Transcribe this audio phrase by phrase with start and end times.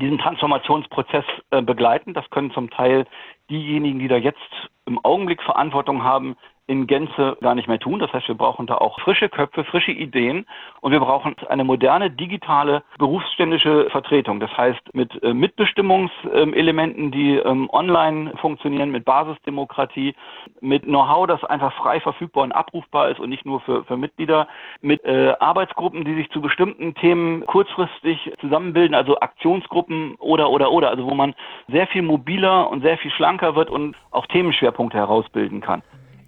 [0.00, 2.14] diesen Transformationsprozess äh, begleiten.
[2.14, 3.06] Das können zum Teil
[3.50, 4.38] diejenigen, die da jetzt
[4.86, 6.36] im Augenblick Verantwortung haben,
[6.70, 7.98] in Gänze gar nicht mehr tun.
[7.98, 10.46] Das heißt, wir brauchen da auch frische Köpfe, frische Ideen
[10.80, 14.38] und wir brauchen eine moderne digitale berufsständische Vertretung.
[14.38, 20.14] Das heißt, mit äh, Mitbestimmungselementen, die ähm, online funktionieren, mit Basisdemokratie,
[20.60, 24.46] mit Know-how, das einfach frei verfügbar und abrufbar ist und nicht nur für, für Mitglieder,
[24.80, 30.90] mit äh, Arbeitsgruppen, die sich zu bestimmten Themen kurzfristig zusammenbilden, also Aktionsgruppen oder, oder, oder,
[30.90, 31.34] also wo man
[31.66, 35.82] sehr viel mobiler und sehr viel schlanker wird und auch Themenschwerpunkte herausbilden kann.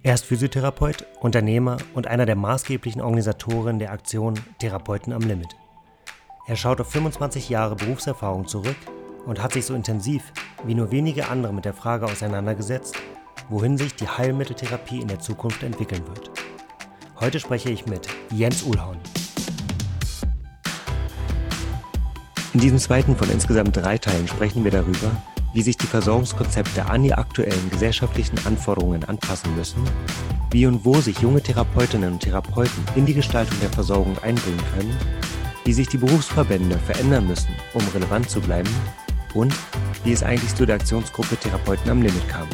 [0.05, 5.55] Er ist Physiotherapeut, Unternehmer und einer der maßgeblichen Organisatoren der Aktion Therapeuten am Limit.
[6.45, 8.75] Er schaut auf 25 Jahre Berufserfahrung zurück
[9.25, 10.33] und hat sich so intensiv
[10.65, 12.97] wie nur wenige andere mit der Frage auseinandergesetzt,
[13.47, 16.31] wohin sich die Heilmitteltherapie in der Zukunft entwickeln wird.
[17.21, 18.99] Heute spreche ich mit Jens Uhlhorn.
[22.53, 25.11] In diesem zweiten von insgesamt drei Teilen sprechen wir darüber,
[25.53, 29.83] wie sich die Versorgungskonzepte an die aktuellen gesellschaftlichen Anforderungen anpassen müssen,
[30.51, 34.95] wie und wo sich junge Therapeutinnen und Therapeuten in die Gestaltung der Versorgung einbringen können,
[35.65, 38.69] wie sich die Berufsverbände verändern müssen, um relevant zu bleiben
[39.33, 39.53] und
[40.03, 42.47] wie es eigentlich zu der Aktionsgruppe Therapeuten am Limit kam.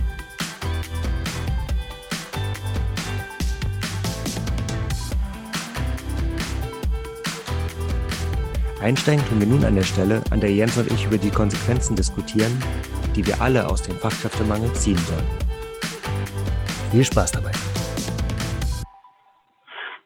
[8.81, 11.97] Einsteigen tun wir nun an der Stelle, an der Jens und ich über die Konsequenzen
[11.97, 12.63] diskutieren,
[13.13, 15.27] die wir alle aus dem Fachkräftemangel ziehen sollen.
[16.91, 17.52] Viel Spaß dabei.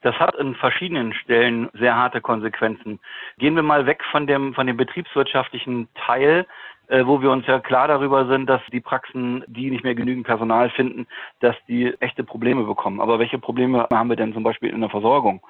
[0.01, 2.99] Das hat in verschiedenen Stellen sehr harte Konsequenzen.
[3.38, 6.47] Gehen wir mal weg von dem, von dem betriebswirtschaftlichen Teil,
[6.88, 10.25] äh, wo wir uns ja klar darüber sind, dass die Praxen, die nicht mehr genügend
[10.25, 11.07] Personal finden,
[11.39, 12.99] dass die echte Probleme bekommen.
[12.99, 15.41] Aber welche Probleme haben wir denn zum Beispiel in der Versorgung?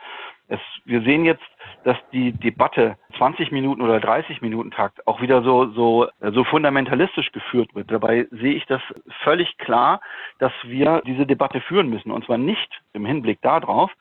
[0.47, 1.43] Es, wir sehen jetzt,
[1.83, 7.31] dass die Debatte 20 Minuten oder 30 Minuten Takt auch wieder so, so, so fundamentalistisch
[7.31, 7.91] geführt wird.
[7.91, 8.81] Dabei sehe ich das
[9.23, 10.01] völlig klar,
[10.39, 12.11] dass wir diese Debatte führen müssen.
[12.11, 13.91] Und zwar nicht im Hinblick darauf,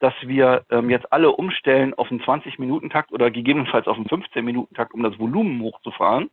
[0.00, 5.02] dass wir ähm, jetzt alle umstellen auf einen 20-Minuten-Takt oder gegebenenfalls auf einen 15-Minuten-Takt, um
[5.02, 6.30] das Volumen hochzufahren,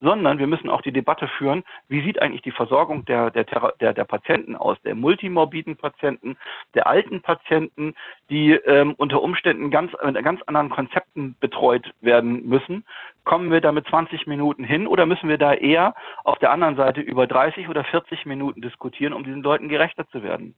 [0.00, 3.44] sondern wir müssen auch die Debatte führen, wie sieht eigentlich die Versorgung der, der,
[3.80, 6.36] der, der Patienten aus, der multimorbiden Patienten,
[6.74, 7.94] der alten Patienten,
[8.30, 12.84] die ähm, unter Umständen ganz, mit ganz anderen Konzepten betreut werden müssen.
[13.24, 15.94] Kommen wir da mit 20 Minuten hin oder müssen wir da eher
[16.24, 20.22] auf der anderen Seite über 30 oder 40 Minuten diskutieren, um diesen Leuten gerechter zu
[20.22, 20.54] werden?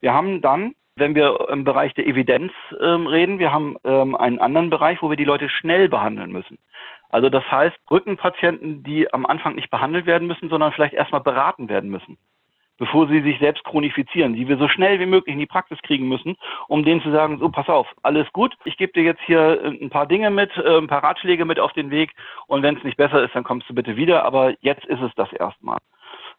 [0.00, 4.38] Wir haben dann wenn wir im Bereich der Evidenz ähm, reden, wir haben ähm, einen
[4.38, 6.58] anderen Bereich, wo wir die Leute schnell behandeln müssen.
[7.14, 11.68] Also das heißt, Rückenpatienten, die am Anfang nicht behandelt werden müssen, sondern vielleicht erstmal beraten
[11.68, 12.18] werden müssen,
[12.76, 16.08] bevor sie sich selbst chronifizieren, die wir so schnell wie möglich in die Praxis kriegen
[16.08, 16.34] müssen,
[16.66, 19.68] um denen zu sagen, so pass auf, alles gut, ich gebe dir jetzt hier äh,
[19.68, 22.10] ein paar Dinge mit, äh, ein paar Ratschläge mit auf den Weg
[22.48, 25.14] und wenn es nicht besser ist, dann kommst du bitte wieder, aber jetzt ist es
[25.14, 25.78] das erstmal.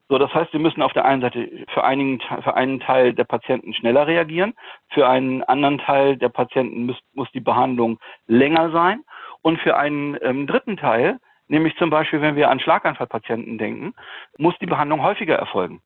[0.10, 3.24] So, das heißt, wir müssen auf der einen Seite für, einigen, für einen Teil der
[3.24, 4.56] Patienten schneller reagieren,
[4.90, 7.98] für einen anderen Teil der Patienten muss, muss die Behandlung
[8.28, 9.06] länger sein
[9.46, 13.94] und für einen ähm, dritten Teil, nämlich zum Beispiel, wenn wir an Schlaganfallpatienten denken,
[14.40, 15.84] muss die Behandlung häufiger erfolgen.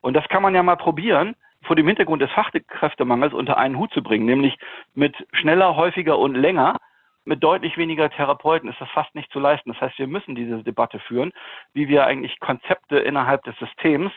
[0.00, 3.92] Und das kann man ja mal probieren, vor dem Hintergrund des Fachkräftemangels unter einen Hut
[3.92, 4.58] zu bringen, nämlich
[4.94, 6.78] mit schneller, häufiger und länger
[7.24, 9.72] mit deutlich weniger Therapeuten ist das fast nicht zu leisten.
[9.72, 11.32] Das heißt, wir müssen diese Debatte führen,
[11.72, 14.12] wie wir eigentlich Konzepte innerhalb des Systems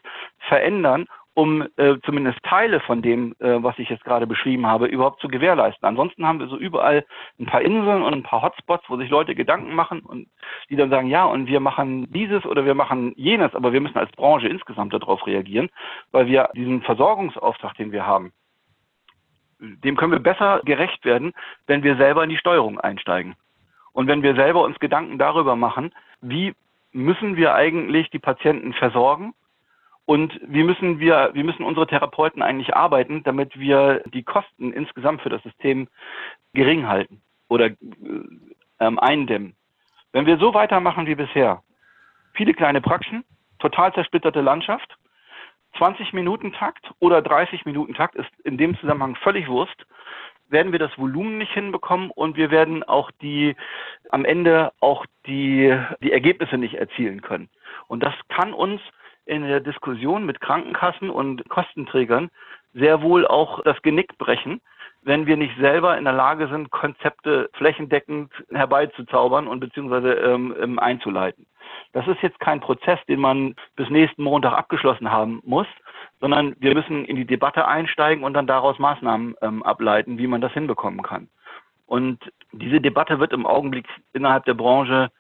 [0.47, 1.07] verändern,
[1.39, 5.29] um äh, zumindest Teile von dem, äh, was ich jetzt gerade beschrieben habe, überhaupt zu
[5.29, 5.88] gewährleisten.
[5.88, 7.05] Ansonsten haben wir so überall
[7.39, 10.27] ein paar Inseln und ein paar Hotspots, wo sich Leute Gedanken machen und
[10.69, 13.97] die dann sagen, ja, und wir machen dieses oder wir machen jenes, aber wir müssen
[13.97, 15.69] als Branche insgesamt darauf reagieren,
[16.11, 18.33] weil wir diesen Versorgungsauftrag, den wir haben,
[19.59, 21.31] dem können wir besser gerecht werden,
[21.67, 23.35] wenn wir selber in die Steuerung einsteigen.
[23.94, 26.53] Und wenn wir selber uns Gedanken darüber machen, wie
[26.91, 29.33] müssen wir eigentlich die Patienten versorgen
[30.09, 35.21] und wie müssen wir, wie müssen unsere Therapeuten eigentlich arbeiten, damit wir die Kosten insgesamt
[35.21, 35.87] für das System
[36.55, 37.69] gering halten oder
[38.79, 39.55] ähm, eindämmen.
[40.11, 41.61] Wenn wir so weitermachen wie bisher,
[42.33, 43.23] viele kleine Praxen,
[43.59, 44.97] total zersplitterte Landschaft,
[45.77, 49.85] 20 Minuten Takt oder 30 Minuten Takt ist in dem Zusammenhang völlig Wurst,
[50.47, 53.55] werden wir das Volumen nicht hinbekommen und wir werden auch die,
[54.09, 55.71] am Ende auch die,
[56.01, 57.51] die Ergebnisse nicht erzielen können.
[57.88, 58.81] Und das kann uns
[59.29, 62.29] in der Diskussion mit Krankenkassen und Kostenträgern
[62.73, 64.59] sehr wohl auch das Genick brechen,
[65.03, 70.79] wenn wir nicht selber in der Lage sind, Konzepte flächendeckend herbeizuzaubern und beziehungsweise ähm, ähm
[70.79, 71.45] einzuleiten.
[71.93, 75.67] Das ist jetzt kein Prozess, den man bis nächsten Montag abgeschlossen haben muss,
[76.19, 80.41] sondern wir müssen in die Debatte einsteigen und dann daraus Maßnahmen ähm, ableiten, wie man
[80.41, 81.29] das hinbekommen kann.
[81.85, 82.19] Und
[82.51, 85.11] diese Debatte wird im Augenblick innerhalb der Branche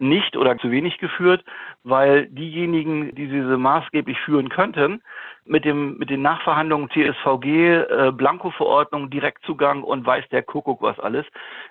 [0.00, 1.44] nicht oder zu wenig geführt,
[1.84, 5.02] weil diejenigen, die diese maßgeblich führen könnten,
[5.44, 11.26] mit dem mit den Nachverhandlungen TSVG, äh, Blanko-Verordnung, Direktzugang und weiß der Kuckuck was alles,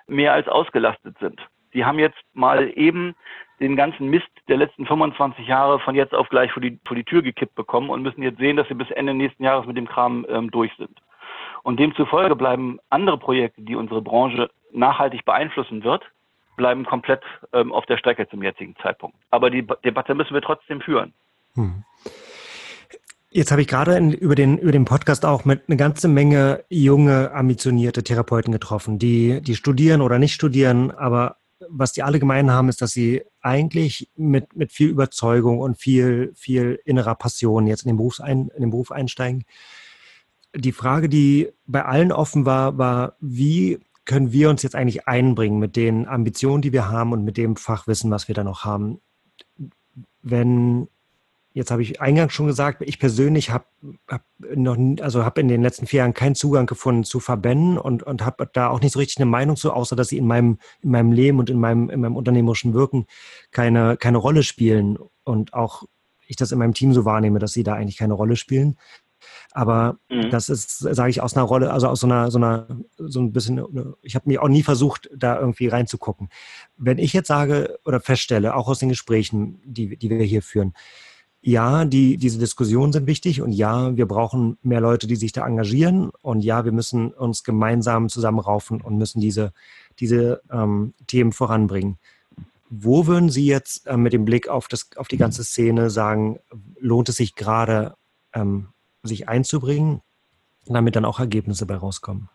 [0.06, 1.40] mehr als ausgelastet sind.
[1.74, 3.14] Die haben jetzt mal eben
[3.60, 7.04] den ganzen Mist der letzten 25 Jahre von jetzt auf gleich vor die, vor die
[7.04, 9.88] Tür gekippt bekommen und müssen jetzt sehen, dass sie bis Ende nächsten Jahres mit dem
[9.88, 11.00] Kram ähm, durch sind.
[11.62, 16.04] Und demzufolge bleiben andere Projekte, die unsere Branche nachhaltig beeinflussen wird,
[16.56, 17.22] bleiben komplett
[17.52, 19.16] ähm, auf der Strecke zum jetzigen Zeitpunkt.
[19.30, 21.12] Aber die Debatte müssen wir trotzdem führen.
[21.54, 21.84] Hm.
[23.30, 26.64] Jetzt habe ich gerade in, über, den, über den Podcast auch mit eine ganze Menge
[26.70, 31.36] junge, ambitionierte Therapeuten getroffen, die, die studieren oder nicht studieren, aber
[31.68, 36.32] was die alle gemein haben, ist, dass sie eigentlich mit, mit viel Überzeugung und viel,
[36.34, 39.44] viel innerer Passion jetzt in den, Berufsein, in den Beruf einsteigen.
[40.54, 45.58] Die Frage, die bei allen offen war, war, wie können wir uns jetzt eigentlich einbringen
[45.58, 49.00] mit den Ambitionen, die wir haben und mit dem Fachwissen, was wir da noch haben?
[50.22, 50.88] Wenn
[51.56, 53.64] Jetzt habe ich eingangs schon gesagt, ich persönlich habe
[54.08, 54.26] hab
[55.00, 58.46] also habe in den letzten vier Jahren keinen Zugang gefunden zu Verbänden und, und habe
[58.52, 61.12] da auch nicht so richtig eine Meinung zu, außer dass sie in meinem, in meinem
[61.12, 63.06] Leben und in meinem, in meinem unternehmerischen Wirken
[63.52, 65.84] keine, keine Rolle spielen und auch
[66.26, 68.76] ich das in meinem Team so wahrnehme, dass sie da eigentlich keine Rolle spielen.
[69.56, 70.28] Aber mhm.
[70.28, 72.66] das ist, sage ich, aus einer Rolle, also aus so einer, so einer,
[72.98, 73.64] so ein bisschen,
[74.02, 76.28] ich habe mir auch nie versucht, da irgendwie reinzugucken.
[76.76, 80.74] Wenn ich jetzt sage oder feststelle, auch aus den Gesprächen, die, die wir hier führen,
[81.40, 85.46] ja, die, diese Diskussionen sind wichtig und ja, wir brauchen mehr Leute, die sich da
[85.46, 89.54] engagieren und ja, wir müssen uns gemeinsam zusammenraufen und müssen diese,
[90.00, 91.96] diese ähm, Themen voranbringen.
[92.68, 96.40] Wo würden Sie jetzt äh, mit dem Blick auf, das, auf die ganze Szene sagen,
[96.78, 97.94] lohnt es sich gerade,
[98.34, 98.68] ähm,
[99.06, 100.02] sich einzubringen,
[100.66, 102.28] damit dann auch Ergebnisse bei rauskommen?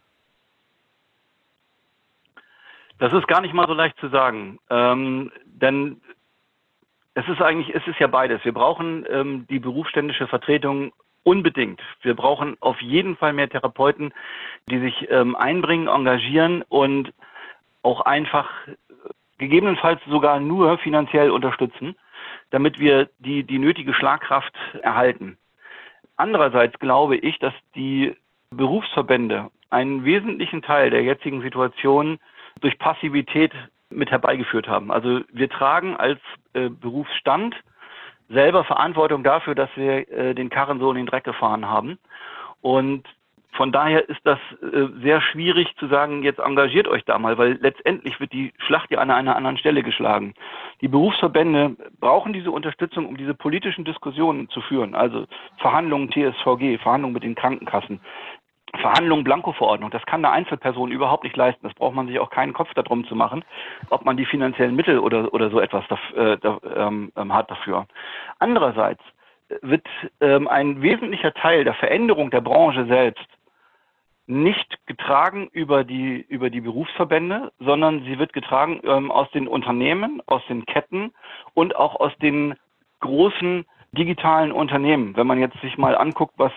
[3.00, 4.60] Das ist gar nicht mal so leicht zu sagen.
[4.70, 6.02] Ähm, denn
[7.16, 8.46] es ist eigentlich, es ist ja beides.
[8.46, 11.82] Wir brauchen ähm, die berufsständische Vertretung unbedingt.
[12.02, 14.14] Wir brauchen auf jeden Fall mehr Therapeuten,
[14.70, 17.12] die sich ähm, einbringen, engagieren und
[17.84, 18.50] auch einfach
[19.38, 21.96] gegebenenfalls sogar nur finanziell unterstützen,
[22.52, 25.38] damit wir die, die nötige Schlagkraft erhalten.
[26.22, 28.16] Andererseits glaube ich, dass die
[28.52, 32.20] Berufsverbände einen wesentlichen Teil der jetzigen Situation
[32.60, 33.52] durch Passivität
[33.90, 34.92] mit herbeigeführt haben.
[34.92, 36.20] Also wir tragen als
[36.54, 37.56] äh, Berufsstand
[38.30, 41.98] selber Verantwortung dafür, dass wir äh, den Karren so in den Dreck gefahren haben.
[42.62, 43.08] Und
[43.54, 47.60] von daher ist das äh, sehr schwierig zu sagen, jetzt engagiert euch da mal, weil
[47.62, 50.34] letztendlich wird die Schlacht ja an einer anderen Stelle geschlagen.
[50.80, 54.96] Die Berufsverbände brauchen diese Unterstützung, um diese politischen Diskussionen zu führen.
[54.96, 55.26] Also
[55.58, 58.00] Verhandlungen TSVG, Verhandlungen mit den Krankenkassen,
[58.80, 61.68] Verhandlungen, Blanko-Verordnung, das kann eine Einzelperson überhaupt nicht leisten.
[61.68, 63.44] Das braucht man sich auch keinen Kopf darum zu machen,
[63.90, 67.52] ob man die finanziellen Mittel oder, oder so etwas da, äh, da, ähm, ähm hat
[67.52, 67.86] dafür.
[68.40, 69.04] Andererseits
[69.62, 69.86] wird
[70.22, 73.28] ähm, ein wesentlicher Teil der Veränderung der Branche selbst
[74.28, 80.22] nicht getragen über die, über die Berufsverbände, sondern sie wird getragen ähm, aus den Unternehmen,
[80.26, 81.12] aus den Ketten
[81.54, 82.56] und auch aus den
[83.00, 85.18] großen digitalen Unternehmen.
[85.18, 86.54] Wenn man jetzt sich mal anguckt, was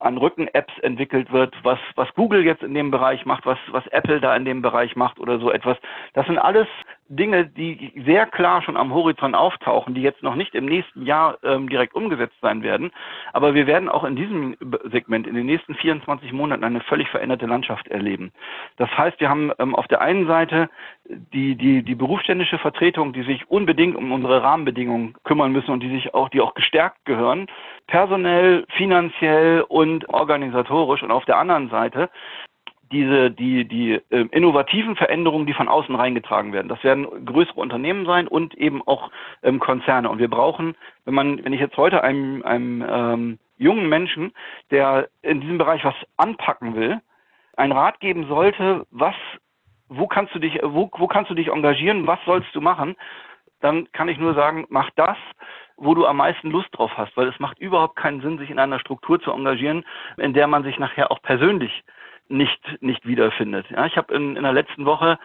[0.00, 4.20] an Rücken-Apps entwickelt wird, was, was Google jetzt in dem Bereich macht, was, was Apple
[4.20, 5.76] da in dem Bereich macht oder so etwas,
[6.14, 6.66] das sind alles
[7.08, 11.38] Dinge, die sehr klar schon am Horizont auftauchen, die jetzt noch nicht im nächsten Jahr
[11.42, 12.90] ähm, direkt umgesetzt sein werden.
[13.32, 14.56] Aber wir werden auch in diesem
[14.90, 18.32] Segment in den nächsten 24 Monaten eine völlig veränderte Landschaft erleben.
[18.76, 20.70] Das heißt, wir haben ähm, auf der einen Seite
[21.04, 25.90] die, die, die berufsständische Vertretung, die sich unbedingt um unsere Rahmenbedingungen kümmern müssen und die
[25.90, 27.46] sich auch, die auch gestärkt gehören,
[27.86, 31.02] personell, finanziell und organisatorisch.
[31.02, 32.10] Und auf der anderen Seite
[32.92, 36.68] diese, die, die äh, innovativen Veränderungen, die von außen reingetragen werden.
[36.68, 39.10] Das werden größere Unternehmen sein und eben auch
[39.42, 40.10] ähm, Konzerne.
[40.10, 44.32] Und wir brauchen, wenn man, wenn ich jetzt heute einem, einem ähm, jungen Menschen,
[44.70, 47.00] der in diesem Bereich was anpacken will,
[47.56, 49.14] einen Rat geben sollte, was,
[49.88, 52.94] wo kannst du dich, wo, wo kannst du dich engagieren, was sollst du machen,
[53.60, 55.16] dann kann ich nur sagen, mach das,
[55.76, 58.58] wo du am meisten Lust drauf hast, weil es macht überhaupt keinen Sinn, sich in
[58.58, 59.84] einer Struktur zu engagieren,
[60.16, 61.82] in der man sich nachher auch persönlich
[62.28, 63.66] nicht, nicht wiederfindet.
[63.70, 65.18] Ja, ich habe in, in der letzten Woche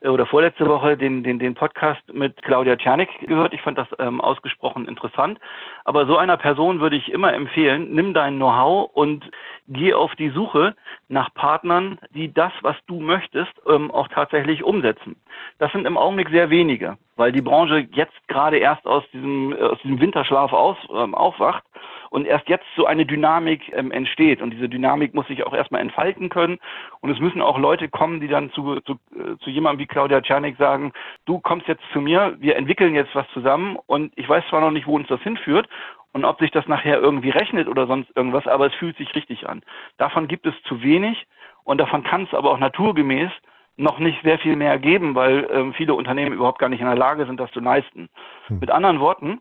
[0.00, 3.54] äh, oder vorletzte Woche den, den, den Podcast mit Claudia Czernik gehört.
[3.54, 5.38] Ich fand das ähm, ausgesprochen interessant.
[5.84, 9.30] Aber so einer Person würde ich immer empfehlen, nimm dein Know-how und
[9.68, 10.74] geh auf die Suche
[11.08, 15.16] nach Partnern, die das, was du möchtest, ähm, auch tatsächlich umsetzen.
[15.58, 19.78] Das sind im Augenblick sehr wenige, weil die Branche jetzt gerade erst aus diesem, aus
[19.82, 21.64] diesem Winterschlaf aus, ähm, aufwacht
[22.10, 24.42] und erst jetzt so eine Dynamik ähm, entsteht.
[24.42, 26.58] Und diese Dynamik muss sich auch erstmal entfalten können.
[27.00, 30.20] Und es müssen auch Leute kommen, die dann zu, zu, äh, zu jemandem wie Claudia
[30.20, 30.92] Czernik sagen,
[31.24, 34.72] du kommst jetzt zu mir, wir entwickeln jetzt was zusammen und ich weiß zwar noch
[34.72, 35.68] nicht, wo uns das hinführt
[36.12, 39.48] und ob sich das nachher irgendwie rechnet oder sonst irgendwas, aber es fühlt sich richtig
[39.48, 39.62] an.
[39.96, 41.26] Davon gibt es zu wenig
[41.64, 43.30] und davon kann es aber auch naturgemäß
[43.76, 46.96] noch nicht sehr viel mehr geben, weil ähm, viele Unternehmen überhaupt gar nicht in der
[46.96, 48.08] Lage sind, das zu leisten.
[48.48, 48.58] Hm.
[48.58, 49.40] Mit anderen Worten,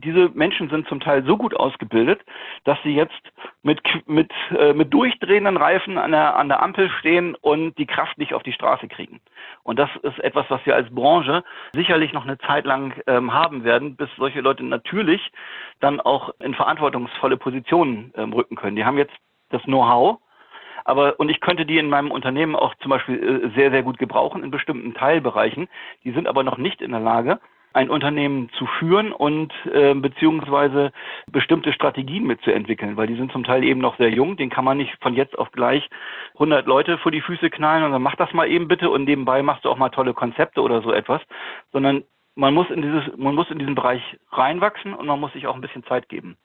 [0.00, 2.20] diese Menschen sind zum Teil so gut ausgebildet,
[2.64, 3.20] dass sie jetzt
[3.62, 8.18] mit, mit, äh, mit durchdrehenden Reifen an der, an der Ampel stehen und die Kraft
[8.18, 9.20] nicht auf die Straße kriegen.
[9.62, 13.64] Und das ist etwas, was wir als Branche sicherlich noch eine Zeit lang ähm, haben
[13.64, 15.30] werden, bis solche Leute natürlich
[15.80, 18.76] dann auch in verantwortungsvolle Positionen ähm, rücken können.
[18.76, 19.14] Die haben jetzt
[19.50, 20.18] das Know-how,
[20.84, 23.98] aber und ich könnte die in meinem Unternehmen auch zum Beispiel äh, sehr, sehr gut
[23.98, 25.68] gebrauchen in bestimmten Teilbereichen.
[26.04, 27.40] Die sind aber noch nicht in der Lage,
[27.72, 30.92] ein Unternehmen zu führen und äh, beziehungsweise
[31.26, 34.36] bestimmte Strategien mitzuentwickeln, weil die sind zum Teil eben noch sehr jung.
[34.36, 35.88] Den kann man nicht von jetzt auf gleich
[36.34, 39.42] 100 Leute vor die Füße knallen und dann mach das mal eben bitte und nebenbei
[39.42, 41.20] machst du auch mal tolle Konzepte oder so etwas,
[41.72, 42.02] sondern
[42.34, 45.54] man muss in dieses, man muss in diesen Bereich reinwachsen und man muss sich auch
[45.54, 46.36] ein bisschen Zeit geben.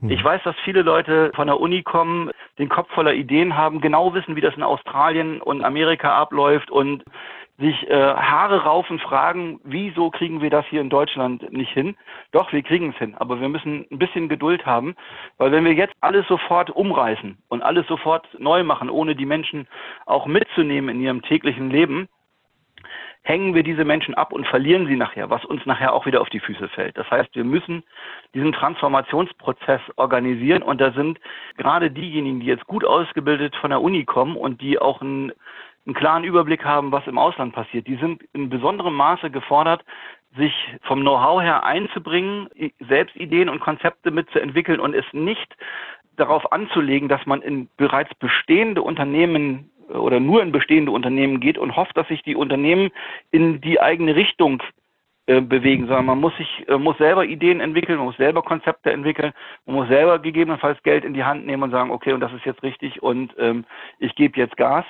[0.00, 0.10] Hm.
[0.10, 4.14] Ich weiß, dass viele Leute von der Uni kommen, den Kopf voller Ideen haben, genau
[4.14, 7.04] wissen, wie das in Australien und Amerika abläuft und
[7.58, 11.96] sich äh, Haare raufen, fragen, wieso kriegen wir das hier in Deutschland nicht hin?
[12.30, 14.94] Doch, wir kriegen es hin, aber wir müssen ein bisschen Geduld haben,
[15.38, 19.66] weil wenn wir jetzt alles sofort umreißen und alles sofort neu machen, ohne die Menschen
[20.06, 22.08] auch mitzunehmen in ihrem täglichen Leben,
[23.22, 26.30] hängen wir diese Menschen ab und verlieren sie nachher, was uns nachher auch wieder auf
[26.30, 26.96] die Füße fällt.
[26.96, 27.82] Das heißt, wir müssen
[28.34, 31.18] diesen Transformationsprozess organisieren und da sind
[31.56, 35.32] gerade diejenigen, die jetzt gut ausgebildet von der Uni kommen und die auch ein
[35.88, 37.86] einen klaren Überblick haben, was im Ausland passiert.
[37.86, 39.82] Die sind in besonderem Maße gefordert,
[40.36, 40.52] sich
[40.82, 42.48] vom Know-how her einzubringen,
[42.86, 45.56] selbst Ideen und Konzepte mitzuentwickeln und es nicht
[46.16, 51.56] darauf anzulegen, dass man in bereits bestehende Unternehmen äh, oder nur in bestehende Unternehmen geht
[51.56, 52.90] und hofft, dass sich die Unternehmen
[53.30, 54.62] in die eigene Richtung
[55.26, 58.92] äh, bewegen, sondern man muss sich, äh, muss selber Ideen entwickeln, man muss selber Konzepte
[58.92, 59.32] entwickeln,
[59.64, 62.44] man muss selber gegebenenfalls Geld in die Hand nehmen und sagen, okay, und das ist
[62.44, 63.64] jetzt richtig und ähm,
[63.98, 64.84] ich gebe jetzt Gas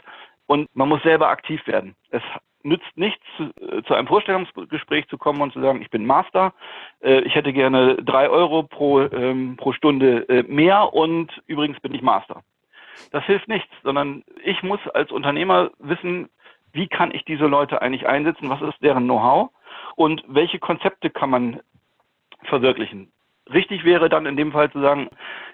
[0.49, 1.95] und man muss selber aktiv werden.
[2.11, 2.23] Es
[2.63, 6.53] nützt nichts, zu, äh, zu, einem Vorstellungsgespräch zu kommen und zu sagen, ich bin Master,
[7.01, 11.95] äh, ich hätte gerne drei Euro pro, ähm, pro Stunde äh, mehr und übrigens bin
[11.95, 12.43] ich Master.
[13.13, 16.29] Das hilft nichts, sondern ich muss als Unternehmer wissen,
[16.73, 19.51] wie kann ich diese Leute eigentlich einsetzen, was ist deren Know-how
[19.95, 21.61] und welche Konzepte kann man
[22.45, 23.13] verwirklichen.
[23.53, 25.09] Richtig wäre dann in dem Fall zu sagen,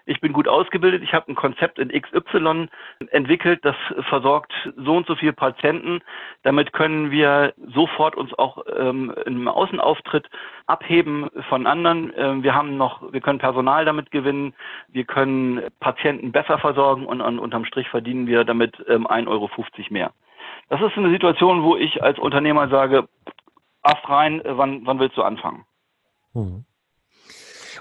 [0.07, 2.69] ich bin gut ausgebildet, ich habe ein Konzept in XY
[3.11, 3.77] entwickelt, das
[4.09, 6.01] versorgt so und so viele Patienten.
[6.43, 10.29] Damit können wir sofort uns auch ähm, im Außenauftritt
[10.67, 12.13] abheben von anderen.
[12.17, 14.55] Ähm, wir haben noch, wir können Personal damit gewinnen,
[14.89, 19.51] wir können Patienten besser versorgen und, und unterm Strich verdienen wir damit ähm, 1,50 Euro
[19.91, 20.13] mehr.
[20.69, 23.09] Das ist eine Situation, wo ich als Unternehmer sage,
[23.83, 25.67] Ast rein, wann, wann willst du anfangen?
[26.33, 26.65] Mhm.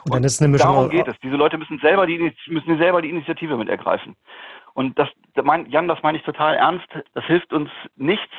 [0.06, 1.16] Und, dann ist eine Mischung darum geht es.
[1.22, 4.16] Diese Leute müssen selber die, müssen selber die Initiative mit ergreifen.
[4.74, 6.88] Und das, Jan, das meine ich total ernst.
[7.14, 8.34] Das hilft uns nichts,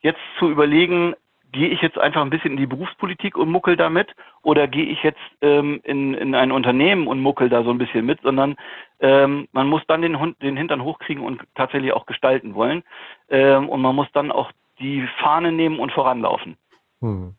[0.00, 1.14] jetzt zu überlegen,
[1.52, 4.08] gehe ich jetzt einfach ein bisschen in die Berufspolitik und muckel damit
[4.42, 8.04] oder gehe ich jetzt ähm, in, in ein Unternehmen und muckel da so ein bisschen
[8.04, 8.56] mit, sondern
[9.00, 12.82] ähm, man muss dann den, Hund, den Hintern hochkriegen und tatsächlich auch gestalten wollen.
[13.30, 16.56] Ähm, und man muss dann auch die Fahne nehmen und voranlaufen.
[17.00, 17.34] Hm.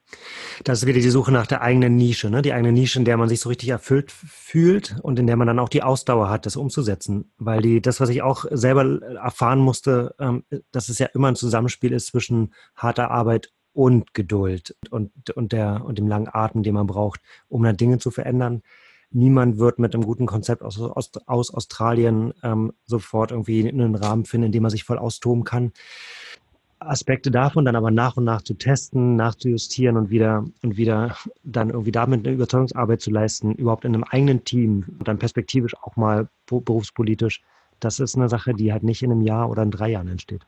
[0.64, 2.42] Das ist wieder die Suche nach der eigenen Nische, ne?
[2.42, 5.48] die eigene Nische, in der man sich so richtig erfüllt fühlt und in der man
[5.48, 7.32] dann auch die Ausdauer hat, das umzusetzen.
[7.38, 11.36] Weil die, das, was ich auch selber erfahren musste, ähm, dass es ja immer ein
[11.36, 16.74] Zusammenspiel ist zwischen harter Arbeit und Geduld und, und, der, und dem langen Atem, den
[16.74, 18.64] man braucht, um dann Dinge zu verändern.
[19.12, 24.26] Niemand wird mit einem guten Konzept aus, aus, aus Australien ähm, sofort irgendwie einen Rahmen
[24.26, 25.72] finden, in dem man sich voll austoben kann.
[26.80, 31.70] Aspekte davon dann aber nach und nach zu testen, nachzujustieren und wieder und wieder dann
[31.70, 35.96] irgendwie damit eine Überzeugungsarbeit zu leisten, überhaupt in einem eigenen Team und dann perspektivisch auch
[35.96, 37.42] mal berufspolitisch,
[37.80, 40.46] das ist eine Sache, die halt nicht in einem Jahr oder in drei Jahren entsteht.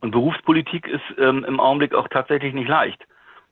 [0.00, 3.02] Und Berufspolitik ist ähm, im Augenblick auch tatsächlich nicht leicht.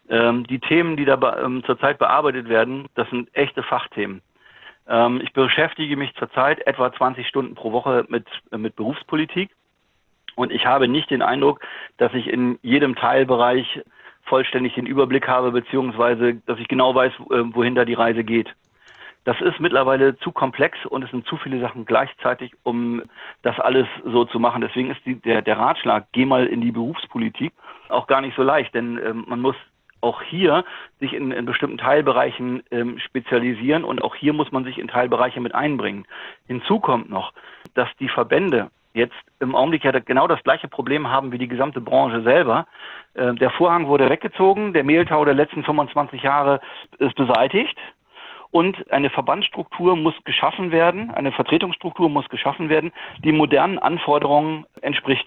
[0.09, 4.21] Ähm, die Themen, die da ähm, zurzeit bearbeitet werden, das sind echte Fachthemen.
[4.87, 9.51] Ähm, ich beschäftige mich zurzeit etwa 20 Stunden pro Woche mit, äh, mit Berufspolitik
[10.35, 11.61] und ich habe nicht den Eindruck,
[11.97, 13.83] dass ich in jedem Teilbereich
[14.25, 18.49] vollständig den Überblick habe, beziehungsweise dass ich genau weiß, äh, wohin da die Reise geht.
[19.25, 23.03] Das ist mittlerweile zu komplex und es sind zu viele Sachen gleichzeitig, um
[23.43, 24.61] das alles so zu machen.
[24.61, 27.53] Deswegen ist die, der, der Ratschlag, geh mal in die Berufspolitik,
[27.89, 29.57] auch gar nicht so leicht, denn ähm, man muss
[30.03, 30.65] auch hier
[31.01, 35.41] sich in, in bestimmten Teilbereichen ähm, spezialisieren und auch hier muss man sich in Teilbereiche
[35.41, 36.07] mit einbringen.
[36.47, 37.33] Hinzu kommt noch,
[37.73, 41.81] dass die Verbände jetzt im Augenblick ja genau das gleiche Problem haben wie die gesamte
[41.81, 42.67] Branche selber.
[43.15, 46.61] Äh, der Vorhang wurde weggezogen, der Mehltau der letzten 25 Jahre
[46.99, 47.77] ist beseitigt
[48.51, 55.27] und eine Verbandsstruktur muss geschaffen werden, eine Vertretungsstruktur muss geschaffen werden, die modernen Anforderungen entspricht.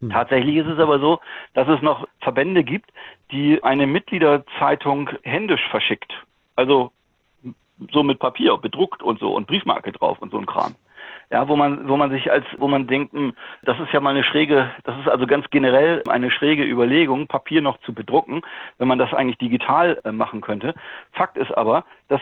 [0.00, 0.10] Hm.
[0.10, 1.20] Tatsächlich ist es aber so,
[1.54, 2.90] dass es noch Verbände gibt,
[3.30, 6.12] die eine Mitgliederzeitung händisch verschickt.
[6.56, 6.90] Also
[7.92, 10.74] so mit Papier, bedruckt und so und Briefmarke drauf und so ein Kram
[11.30, 14.10] ja, wo man, wo man sich als, wo man denkt, hm, das ist ja mal
[14.10, 18.42] eine schräge, das ist also ganz generell eine schräge Überlegung, Papier noch zu bedrucken,
[18.78, 20.74] wenn man das eigentlich digital äh, machen könnte.
[21.12, 22.20] Fakt ist aber, dass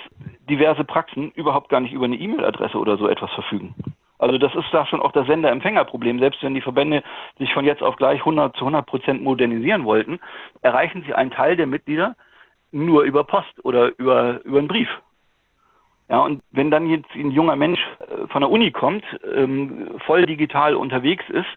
[0.48, 3.74] diverse Praxen überhaupt gar nicht über eine E-Mail-Adresse oder so etwas verfügen.
[4.18, 6.20] Also das ist da schon auch das Sender-Empfänger-Problem.
[6.20, 7.02] Selbst wenn die Verbände
[7.38, 10.20] sich von jetzt auf gleich 100 zu 100 Prozent modernisieren wollten,
[10.60, 12.14] erreichen sie einen Teil der Mitglieder
[12.70, 14.88] nur über Post oder über, über einen Brief.
[16.12, 19.02] Ja, und wenn dann jetzt ein junger Mensch äh, von der Uni kommt,
[19.34, 21.48] ähm, voll digital unterwegs ist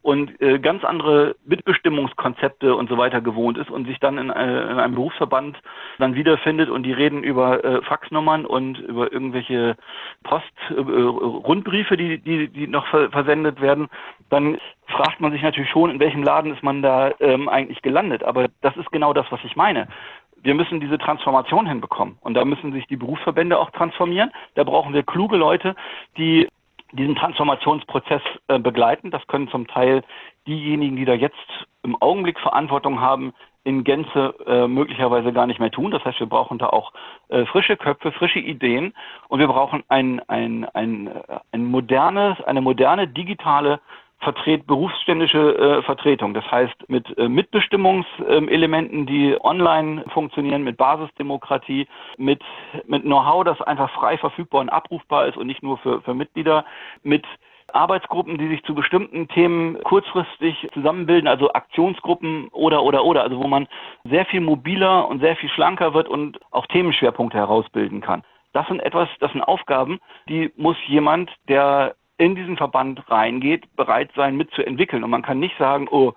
[0.00, 4.70] und äh, ganz andere Mitbestimmungskonzepte und so weiter gewohnt ist und sich dann in, äh,
[4.70, 5.58] in einem Berufsverband
[5.98, 9.74] dann wiederfindet und die reden über Faxnummern und über irgendwelche
[10.22, 13.88] Post-Rundbriefe, die, die, die noch ver versendet werden,
[14.30, 18.22] dann fragt man sich natürlich schon, in welchem Laden ist man da ähm, eigentlich gelandet.
[18.22, 19.88] Aber das ist genau das, was ich meine
[20.46, 22.18] wir müssen diese Transformation hinbekommen.
[22.20, 24.30] Und da müssen sich die Berufsverbände auch transformieren.
[24.54, 25.74] Da brauchen wir kluge Leute,
[26.16, 26.48] die
[26.92, 29.10] diesen Transformationsprozess äh, begleiten.
[29.10, 30.04] Das können zum Teil
[30.46, 31.34] diejenigen, die da jetzt
[31.82, 33.34] im Augenblick Verantwortung haben,
[33.64, 35.90] in Gänze äh, möglicherweise gar nicht mehr tun.
[35.90, 36.92] Das heißt, wir brauchen da auch
[37.28, 38.94] äh, frische Köpfe, frische Ideen
[39.26, 43.80] und wir brauchen ein, ein, ein, äh, ein modernes, eine moderne digitale
[44.18, 46.34] vertret berufsständische äh, Vertretung.
[46.34, 52.42] Das heißt mit äh, Mitbestimmungselementen, ähm, die online funktionieren, mit Basisdemokratie, mit,
[52.86, 56.64] mit Know-how, das einfach frei verfügbar und abrufbar ist und nicht nur für, für Mitglieder,
[57.02, 57.24] mit
[57.72, 63.48] Arbeitsgruppen, die sich zu bestimmten Themen kurzfristig zusammenbilden, also Aktionsgruppen oder, oder, oder, also wo
[63.48, 63.66] man
[64.04, 68.22] sehr viel mobiler und sehr viel schlanker wird und auch Themenschwerpunkte herausbilden kann.
[68.52, 74.10] Das sind etwas, das sind Aufgaben, die muss jemand, der in diesen Verband reingeht, bereit
[74.16, 75.04] sein mitzuentwickeln.
[75.04, 76.12] Und man kann nicht sagen, oh,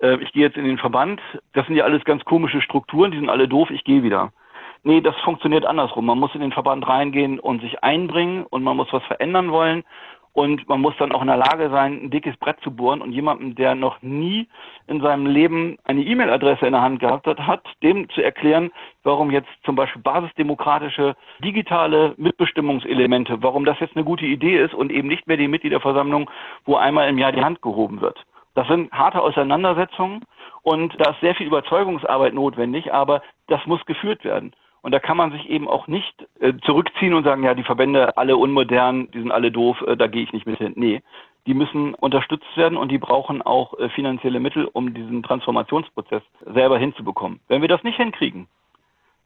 [0.00, 1.20] äh, ich gehe jetzt in den Verband,
[1.52, 4.32] das sind ja alles ganz komische Strukturen, die sind alle doof, ich gehe wieder.
[4.84, 6.06] Nee, das funktioniert andersrum.
[6.06, 9.84] Man muss in den Verband reingehen und sich einbringen und man muss was verändern wollen
[10.34, 13.12] und man muss dann auch in der Lage sein, ein dickes Brett zu bohren und
[13.12, 14.48] jemandem, der noch nie
[14.86, 19.30] in seinem Leben eine E-Mail-Adresse in der Hand gehabt hat, hat, dem zu erklären, warum
[19.30, 25.08] jetzt zum Beispiel basisdemokratische digitale Mitbestimmungselemente, warum das jetzt eine gute Idee ist und eben
[25.08, 26.30] nicht mehr die Mitgliederversammlung,
[26.64, 28.18] wo einmal im Jahr die Hand gehoben wird.
[28.54, 30.24] Das sind harte Auseinandersetzungen
[30.62, 34.54] und da ist sehr viel Überzeugungsarbeit notwendig, aber das muss geführt werden.
[34.82, 38.16] Und da kann man sich eben auch nicht äh, zurückziehen und sagen, ja, die Verbände
[38.16, 40.72] alle unmodern, die sind alle doof, äh, da gehe ich nicht mit hin.
[40.76, 41.02] Nee,
[41.46, 46.78] die müssen unterstützt werden und die brauchen auch äh, finanzielle Mittel, um diesen Transformationsprozess selber
[46.78, 47.40] hinzubekommen.
[47.48, 48.48] Wenn wir das nicht hinkriegen,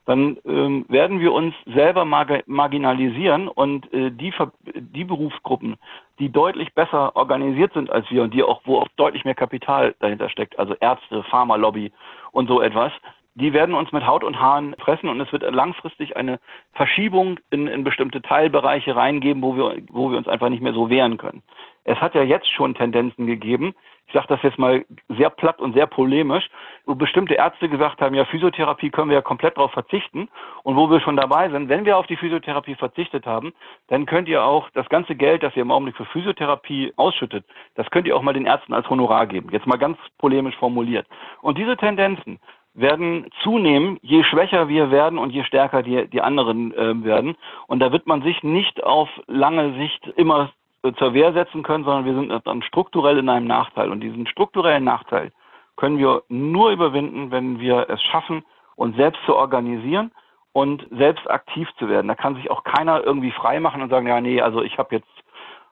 [0.07, 4.33] dann ähm, werden wir uns selber mar marginalisieren und äh, die,
[4.77, 5.77] die Berufsgruppen,
[6.21, 9.95] die deutlich besser organisiert sind als wir und die auch, wo auch deutlich mehr Kapital
[9.99, 11.93] dahinter steckt, also Ärzte, Pharmalobby
[12.31, 12.93] und so etwas,
[13.37, 16.41] die werden uns mit Haut und Haaren fressen und es wird langfristig eine
[16.73, 20.89] Verschiebung in, in bestimmte Teilbereiche reingeben, wo wir, wo wir uns einfach nicht mehr so
[20.89, 21.43] wehren können.
[21.85, 23.75] Es hat ja jetzt schon Tendenzen gegeben,
[24.07, 26.49] ich sage das jetzt mal sehr platt und sehr polemisch,
[26.85, 30.29] wo bestimmte Ärzte gesagt haben, ja, Physiotherapie können wir ja komplett darauf verzichten.
[30.63, 33.53] Und wo wir schon dabei sind, wenn wir auf die Physiotherapie verzichtet haben,
[33.89, 37.45] dann könnt ihr auch das ganze Geld, das ihr im Augenblick für Physiotherapie ausschüttet,
[37.75, 39.49] das könnt ihr auch mal den Ärzten als Honorar geben.
[39.51, 41.07] Jetzt mal ganz polemisch formuliert.
[41.43, 42.39] Und diese Tendenzen,
[42.77, 47.37] werden zunehmen, je schwächer wir werden und je stärker die, die anderen äh, werden.
[47.67, 50.51] Und da wird man sich nicht auf lange Sicht immer
[50.83, 53.91] äh, zur Wehr setzen können, sondern wir sind dann strukturell in einem Nachteil.
[53.91, 55.33] Und diesen strukturellen Nachteil
[55.77, 58.45] können wir nur überwinden, wenn wir es schaffen,
[58.77, 60.13] uns selbst zu organisieren
[60.53, 62.09] und selbst aktiv zu werden.
[62.09, 64.97] Da kann sich auch keiner irgendwie frei machen und sagen, ja, nee, also ich habe
[64.97, 65.09] jetzt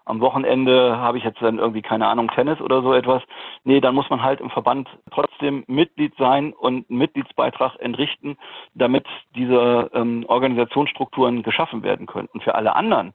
[0.06, 3.22] am Wochenende habe ich jetzt dann irgendwie keine Ahnung Tennis oder so etwas.
[3.64, 8.36] Nee, dann muss man halt im Verband trotzdem Mitglied sein und einen Mitgliedsbeitrag entrichten,
[8.74, 12.28] damit diese ähm, Organisationsstrukturen geschaffen werden können.
[12.32, 13.14] Und für alle anderen,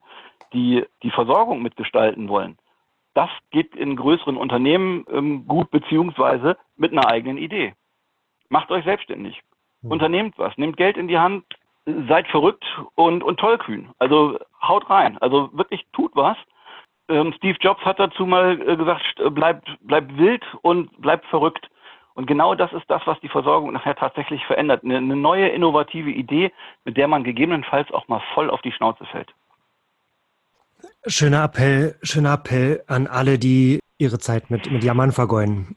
[0.54, 2.58] die die Versorgung mitgestalten wollen,
[3.14, 7.74] das geht in größeren Unternehmen ähm, gut beziehungsweise mit einer eigenen Idee.
[8.50, 9.42] Macht euch selbstständig.
[9.82, 9.92] Mhm.
[9.92, 11.44] Unternehmt was, nehmt Geld in die Hand,
[12.08, 13.90] seid verrückt und, und tollkühn.
[14.00, 15.18] Also haut rein.
[15.20, 16.38] Also wirklich tut was
[17.10, 21.70] ähm, Steve Jobs hat dazu mal äh, gesagt, bleibt bleib wild und bleibt verrückt.
[22.14, 24.84] Und genau das ist das, was die Versorgung nachher tatsächlich verändert.
[24.84, 26.52] Eine, eine neue innovative Idee,
[26.84, 29.34] mit der man gegebenenfalls auch mal voll auf die Schnauze fällt.
[31.08, 35.76] Schöner Appell, schöner Appell an alle, die ihre Zeit mit, mit Jammern vergeuden.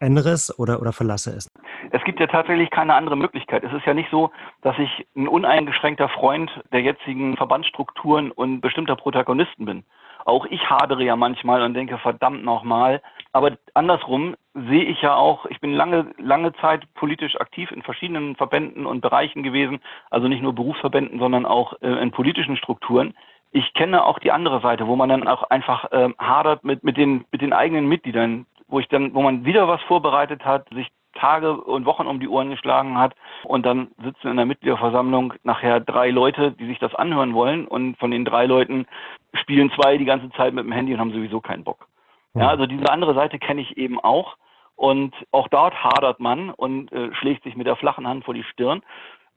[0.00, 1.48] Ändere es oder, oder verlasse es.
[1.92, 3.64] Es gibt ja tatsächlich keine andere Möglichkeit.
[3.64, 4.30] Es ist ja nicht so,
[4.62, 9.84] dass ich ein uneingeschränkter Freund der jetzigen Verbandsstrukturen und bestimmter Protagonisten bin.
[10.24, 13.02] Auch ich hadere ja manchmal und denke, verdammt nochmal.
[13.32, 18.36] Aber andersrum sehe ich ja auch, ich bin lange, lange Zeit politisch aktiv in verschiedenen
[18.36, 19.80] Verbänden und Bereichen gewesen,
[20.10, 23.14] also nicht nur Berufsverbänden, sondern auch äh, in politischen Strukturen.
[23.52, 26.96] Ich kenne auch die andere Seite, wo man dann auch einfach äh, hadert mit, mit,
[26.96, 30.88] den, mit den eigenen Mitgliedern, wo ich dann, wo man wieder was vorbereitet hat, sich
[31.20, 35.80] Tage und Wochen um die Ohren geschlagen hat und dann sitzen in der Mitgliederversammlung nachher
[35.80, 38.86] drei Leute, die sich das anhören wollen und von den drei Leuten
[39.34, 41.86] spielen zwei die ganze Zeit mit dem Handy und haben sowieso keinen Bock.
[42.34, 44.36] Ja, also diese andere Seite kenne ich eben auch
[44.76, 48.44] und auch dort hadert man und äh, schlägt sich mit der flachen Hand vor die
[48.44, 48.82] Stirn.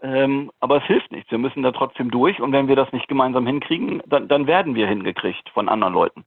[0.02, 1.32] Ähm, aber es hilft nichts.
[1.32, 4.76] Wir müssen da trotzdem durch und wenn wir das nicht gemeinsam hinkriegen, dann, dann werden
[4.76, 6.24] wir hingekriegt von anderen Leuten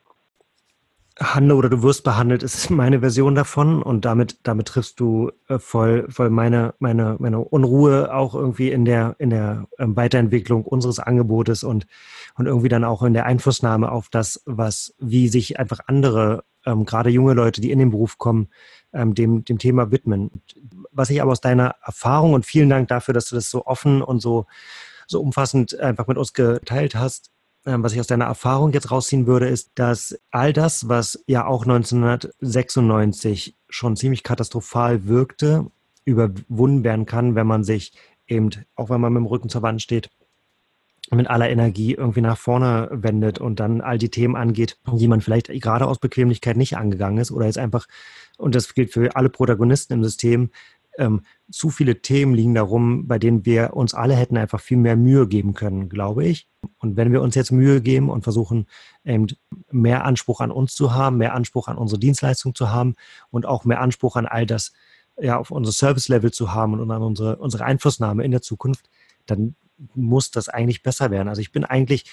[1.18, 5.59] handle oder du wirst behandelt, ist meine Version davon und damit, damit triffst du äh,
[5.59, 10.98] voll, voll meine, meine, meine Unruhe auch irgendwie in der, in der ähm, Weiterentwicklung unseres
[10.98, 11.87] Angebotes und,
[12.37, 16.85] und irgendwie dann auch in der Einflussnahme auf das, was, wie sich einfach andere, ähm,
[16.85, 18.48] gerade junge Leute, die in den Beruf kommen,
[18.92, 20.31] ähm, dem, dem Thema widmen.
[20.92, 24.02] Was ich aber aus deiner Erfahrung und vielen Dank dafür, dass du das so offen
[24.02, 24.46] und so,
[25.07, 27.31] so umfassend einfach mit uns geteilt hast,
[27.66, 31.62] was ich aus deiner Erfahrung jetzt rausziehen würde, ist, dass all das, was ja auch
[31.64, 35.66] 1996 schon ziemlich katastrophal wirkte,
[36.05, 37.92] überwunden werden kann, wenn man sich
[38.29, 40.11] eben, auch wenn man mit dem Rücken zur Wand steht,
[41.11, 45.20] mit aller Energie irgendwie nach vorne wendet und dann all die Themen angeht, die man
[45.20, 47.87] vielleicht gerade aus Bequemlichkeit nicht angegangen ist oder jetzt einfach,
[48.38, 50.50] und das gilt für alle Protagonisten im System,
[50.98, 54.96] ähm, zu viele Themen liegen darum, bei denen wir uns alle hätten einfach viel mehr
[54.96, 56.48] Mühe geben können, glaube ich.
[56.78, 58.66] Und wenn wir uns jetzt Mühe geben und versuchen,
[59.04, 59.26] eben
[59.70, 62.96] mehr Anspruch an uns zu haben, mehr Anspruch an unsere Dienstleistung zu haben
[63.30, 64.72] und auch mehr Anspruch an all das,
[65.18, 68.90] ja, auf unser Service-Level zu haben und an unsere, unsere Einflussnahme in der Zukunft,
[69.26, 69.54] dann
[69.94, 71.28] muss das eigentlich besser werden.
[71.28, 72.04] Also ich bin eigentlich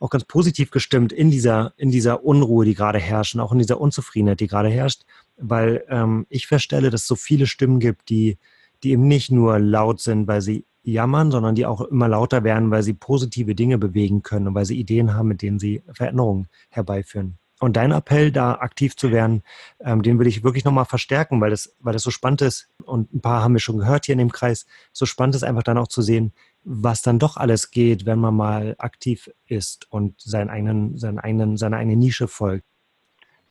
[0.00, 3.58] auch ganz positiv gestimmt in dieser, in dieser Unruhe, die gerade herrscht und auch in
[3.58, 5.02] dieser Unzufriedenheit, die gerade herrscht,
[5.36, 8.38] weil ähm, ich feststelle, dass es so viele Stimmen gibt, die,
[8.82, 12.70] die eben nicht nur laut sind, weil sie jammern, sondern die auch immer lauter werden,
[12.70, 16.46] weil sie positive Dinge bewegen können und weil sie Ideen haben, mit denen sie Veränderungen
[16.70, 17.38] herbeiführen.
[17.58, 19.42] Und dein Appell, da aktiv zu werden,
[19.80, 22.68] ähm, den will ich wirklich nochmal verstärken, weil das, weil das so spannend ist.
[22.84, 24.66] Und ein paar haben wir schon gehört hier in dem Kreis.
[24.92, 26.32] So spannend ist einfach dann auch zu sehen,
[26.66, 31.56] was dann doch alles geht, wenn man mal aktiv ist und seinen eigenen, seinen eigenen,
[31.56, 32.64] seine eigene Nische folgt.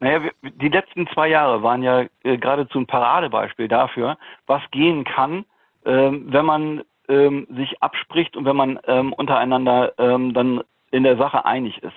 [0.01, 5.45] Naja, die letzten zwei Jahre waren ja äh, geradezu ein Paradebeispiel dafür, was gehen kann,
[5.85, 11.45] ähm, wenn man ähm, sich abspricht und wenn man ähm, untereinander dann in der Sache
[11.45, 11.95] einig ist.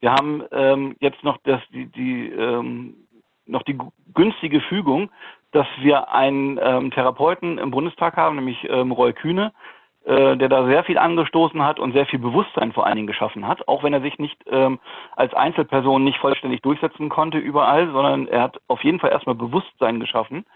[0.00, 0.44] Wir haben
[1.00, 2.32] jetzt noch das, die, die,
[3.46, 3.76] noch die
[4.14, 5.10] günstige Fügung,
[5.50, 6.56] dass wir einen
[6.92, 9.52] Therapeuten im Bundestag haben, nämlich Roy Kühne,
[10.08, 13.46] äh, der da sehr viel angestoßen hat und sehr viel Bewusstsein vor allen Dingen geschaffen
[13.46, 14.78] hat, auch wenn er sich nicht ähm,
[15.14, 20.00] als Einzelperson nicht vollständig durchsetzen konnte überall, sondern er hat auf jeden Fall erstmal Bewusstsein
[20.00, 20.46] geschaffen.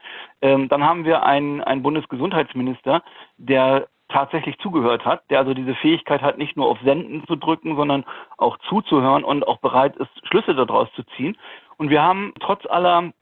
[0.40, 3.02] Ähm, dann haben wir einen, einen Bundesgesundheitsminister,
[3.36, 7.76] der tatsächlich zugehört hat, der also diese Fähigkeit hat, nicht nur auf Senden zu drücken,
[7.76, 8.06] sondern
[8.38, 11.36] auch zuzuhören und auch bereit ist, Schlüsse daraus zu ziehen.
[11.76, 13.12] Und wir haben trotz aller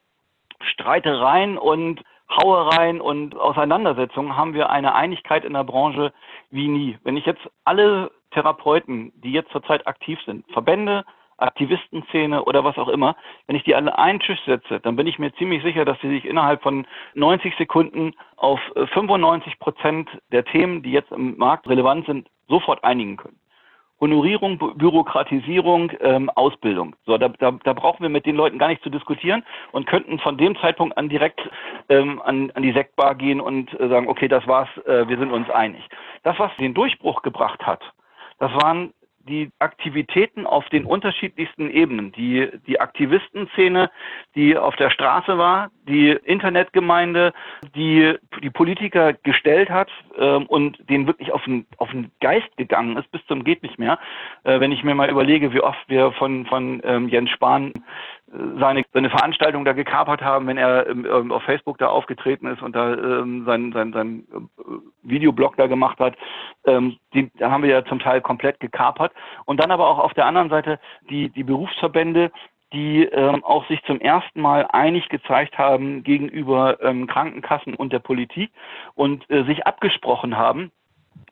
[0.61, 6.13] Streitereien und Hauereien und Auseinandersetzungen haben wir eine Einigkeit in der Branche
[6.51, 6.99] wie nie.
[7.03, 11.05] Wenn ich jetzt alle Therapeuten, die jetzt zurzeit aktiv sind, Verbände,
[11.39, 13.17] Aktivistenszene oder was auch immer,
[13.47, 16.11] wenn ich die alle einen Tisch setze, dann bin ich mir ziemlich sicher, dass sie
[16.11, 22.07] sich innerhalb von 90 Sekunden auf 95 Prozent der Themen, die jetzt im Markt relevant
[22.07, 23.41] sind, sofort einigen können.
[24.01, 26.97] Honorierung, Bürokratisierung, ähm, Ausbildung.
[27.07, 30.19] So, da, da, da brauchen wir mit den Leuten gar nicht zu diskutieren und könnten
[30.19, 31.41] von dem Zeitpunkt an direkt
[31.89, 35.33] ähm, an, an die Sektbar gehen und äh, sagen, okay, das war's, äh, wir sind
[35.33, 35.83] uns einig.
[36.23, 37.83] Das, was den Durchbruch gebracht hat,
[38.39, 38.93] das waren
[39.29, 42.13] die Aktivitäten auf den unterschiedlichsten Ebenen.
[42.13, 43.91] Die, die Aktivistenszene,
[44.35, 47.33] die auf der Straße war, die Internetgemeinde,
[47.75, 52.97] die die Politiker gestellt hat ähm, und denen wirklich auf den, auf den Geist gegangen
[52.97, 53.99] ist, bis zum geht nicht mehr.
[54.45, 57.73] Äh, wenn ich mir mal überlege, wie oft wir von, von ähm, Jens Spahn
[58.33, 62.77] seine, seine Veranstaltung da gekapert haben, wenn er ähm, auf Facebook da aufgetreten ist und
[62.77, 66.17] da ähm, sein, sein, sein äh, Videoblog da gemacht hat.
[66.65, 69.13] Ähm, die, da haben wir ja zum Teil komplett gekapert.
[69.47, 72.31] Und dann aber auch auf der anderen Seite die, die Berufsverbände,
[72.73, 77.99] die ähm, auch sich zum ersten Mal einig gezeigt haben gegenüber ähm, Krankenkassen und der
[77.99, 78.53] Politik
[78.95, 80.71] und äh, sich abgesprochen haben,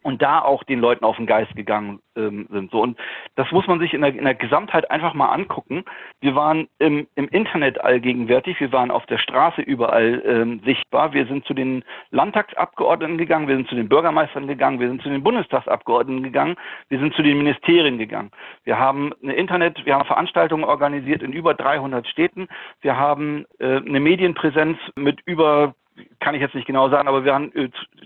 [0.02, 2.70] und da auch den Leuten auf den Geist gegangen ähm, sind.
[2.70, 2.98] So und
[3.36, 5.84] das muss man sich in der, in der Gesamtheit einfach mal angucken.
[6.20, 11.12] Wir waren im, im Internet allgegenwärtig, wir waren auf der Straße überall ähm, sichtbar.
[11.12, 15.08] Wir sind zu den Landtagsabgeordneten gegangen, wir sind zu den Bürgermeistern gegangen, wir sind zu
[15.08, 16.56] den Bundestagsabgeordneten gegangen,
[16.88, 18.30] wir sind zu den Ministerien gegangen.
[18.64, 22.48] Wir haben eine Internet, wir haben Veranstaltungen organisiert in über 300 Städten.
[22.80, 25.74] Wir haben äh, eine Medienpräsenz mit über
[26.20, 27.52] kann ich jetzt nicht genau sagen, aber wir haben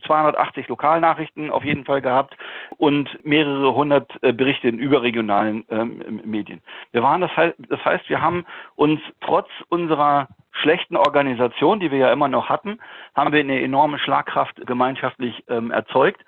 [0.06, 2.36] 280 äh, Lokalnachrichten auf jeden Fall gehabt
[2.78, 6.60] und mehrere hundert äh, Berichte in überregionalen ähm, Medien.
[6.92, 8.44] Wir waren das heißt, das heißt, wir haben
[8.76, 12.78] uns trotz unserer schlechten Organisation, die wir ja immer noch hatten,
[13.14, 16.22] haben wir eine enorme Schlagkraft gemeinschaftlich ähm, erzeugt.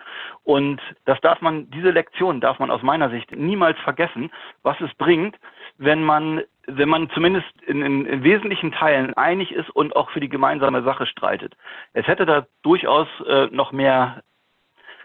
[0.44, 4.30] Und das darf man, diese Lektion darf man aus meiner Sicht niemals vergessen,
[4.62, 5.36] was es bringt,
[5.78, 10.20] wenn man wenn man zumindest in, in, in, wesentlichen Teilen einig ist und auch für
[10.20, 11.54] die gemeinsame Sache streitet.
[11.92, 14.22] Es hätte da durchaus äh, noch mehr,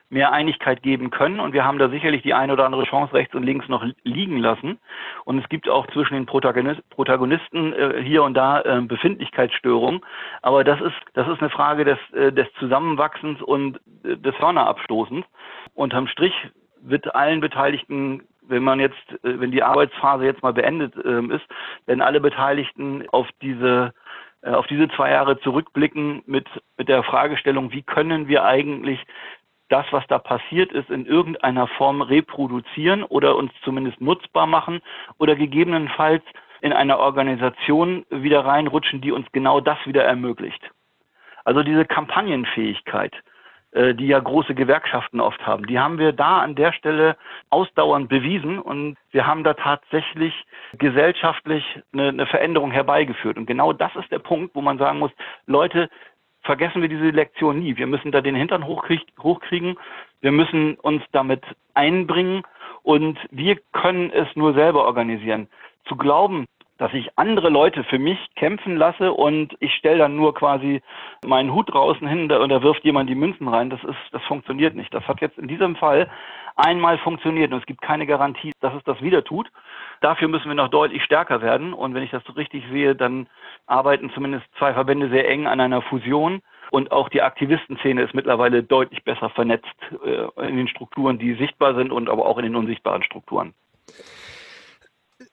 [0.10, 3.36] mehr Einigkeit geben können und wir haben da sicherlich die eine oder andere Chance rechts
[3.36, 4.79] und links noch liegen lassen.
[5.25, 10.01] Und es gibt auch zwischen den Protagonist, Protagonisten äh, hier und da äh, Befindlichkeitsstörungen.
[10.41, 15.25] Aber das ist, das ist eine Frage des, äh, des Zusammenwachsens und äh, des Hörnerabstoßens.
[15.73, 16.34] Unterm Strich
[16.82, 21.45] wird allen Beteiligten wenn man jetzt, äh, wenn die Arbeitsphase jetzt mal beendet ähm, ist,
[21.85, 23.93] wenn alle Beteiligten auf diese
[24.41, 29.05] äh, auf diese zwei Jahre zurückblicken mit, mit der Fragestellung, wie können wir eigentlich
[29.69, 34.81] das, was da passiert ist, in irgendeiner Form reproduzieren oder uns zumindest nutzbar machen
[35.17, 36.23] oder gegebenenfalls
[36.62, 40.71] in einer Organisation wieder reinrutschen, die uns genau das wieder ermöglicht.
[41.45, 43.29] Also diese Kampagnenfähigkeit, äh,
[43.73, 45.67] die ja große Gewerkschaften oft haben.
[45.67, 47.15] Die haben wir da an der Stelle
[47.51, 50.34] ausdauernd bewiesen und wir haben da tatsächlich
[50.73, 53.38] gesellschaftlich eine, eine Veränderung herbeigeführt.
[53.38, 55.12] Und genau das ist der Punkt, wo man sagen muss,
[55.45, 55.89] Leute,
[56.41, 57.77] vergessen wir diese Lektion nie.
[57.77, 59.77] Wir müssen da den Hintern hochkrieg, hochkriegen.
[60.21, 61.43] Wir müssen uns damit
[61.75, 62.43] einbringen
[62.82, 65.47] und wir können es nur selber organisieren.
[65.86, 66.45] Zu glauben,
[66.80, 70.82] dass ich andere Leute für mich kämpfen lasse und ich stelle dann nur quasi
[71.26, 73.70] meinen Hut draußen hin und da wirft jemand die Münzen rein.
[73.70, 74.94] Das ist, das funktioniert nicht.
[74.94, 76.10] Das hat jetzt in diesem Fall
[76.56, 79.52] einmal funktioniert und es gibt keine Garantie, dass es das wieder tut.
[80.00, 83.28] Dafür müssen wir noch deutlich stärker werden und wenn ich das so richtig sehe, dann
[83.68, 86.42] arbeiten zumindest zwei Verbände sehr eng an einer Fusion.
[86.72, 89.65] Und auch die Aktivistenszene ist mittlerweile deutlich besser vernetzt
[90.06, 93.54] äh, in den Strukturen, die sichtbar sind und aber auch in den unsichtbaren Strukturen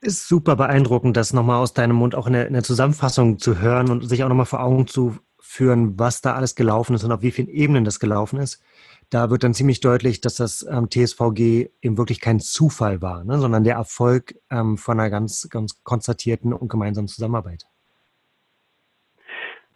[0.01, 4.09] ist super beeindruckend, das nochmal aus deinem Mund auch in der, Zusammenfassung zu hören und
[4.09, 7.31] sich auch nochmal vor Augen zu führen, was da alles gelaufen ist und auf wie
[7.31, 8.63] vielen Ebenen das gelaufen ist.
[9.11, 13.39] Da wird dann ziemlich deutlich, dass das ähm, TSVG eben wirklich kein Zufall war, ne,
[13.39, 17.67] sondern der Erfolg ähm, von einer ganz, ganz konstatierten und gemeinsamen Zusammenarbeit.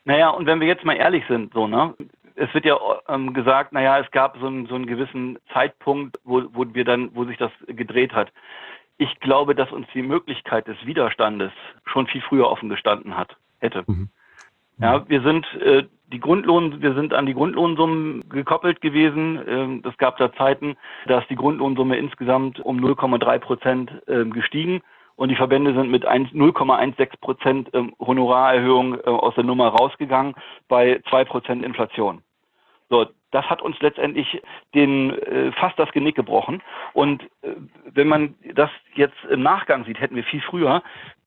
[0.04, 1.94] Naja, und wenn wir jetzt mal ehrlich sind, so, ne?
[2.34, 6.42] Es wird ja ähm, gesagt, naja, es gab so einen, so einen gewissen Zeitpunkt, wo,
[6.52, 8.32] wo wir dann, wo sich das gedreht hat.
[9.00, 11.52] Ich glaube, dass uns die Möglichkeit des Widerstandes
[11.86, 13.82] schon viel früher offen gestanden hat, hätte.
[13.86, 14.10] Mhm.
[14.78, 19.40] Ja, wir sind äh, die Grundlohn, wir sind an die Grundlohnsummen gekoppelt gewesen.
[19.48, 24.82] Ähm, es gab da Zeiten, da ist die Grundlohnsumme insgesamt um 0,3 Prozent ähm, gestiegen
[25.16, 30.34] und die Verbände sind mit 0,16 Prozent ähm, Honorarerhöhung äh, aus der Nummer rausgegangen
[30.68, 32.20] bei zwei Prozent Inflation.
[32.90, 34.42] So, das hat uns letztendlich
[34.74, 36.60] den äh, fast das Genick gebrochen.
[36.92, 40.82] Und äh, wenn man das jetzt im Nachgang sieht, hätten wir viel früher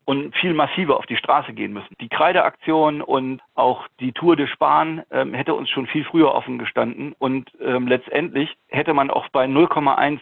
[0.05, 1.95] und viel massiver auf die Straße gehen müssen.
[2.01, 6.59] Die Kreideaktion und auch die Tour de Spahn ähm, hätte uns schon viel früher offen
[6.59, 10.19] gestanden und ähm, letztendlich hätte man auch bei 0,16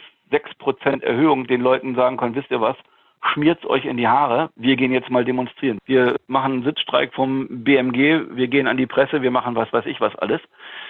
[0.59, 2.77] Prozent Erhöhung den Leuten sagen können, wisst ihr was,
[3.23, 5.79] schmiert's euch in die Haare, wir gehen jetzt mal demonstrieren.
[5.85, 9.85] Wir machen einen Sitzstreik vom BMG, wir gehen an die Presse, wir machen was weiß
[9.85, 10.41] ich was alles.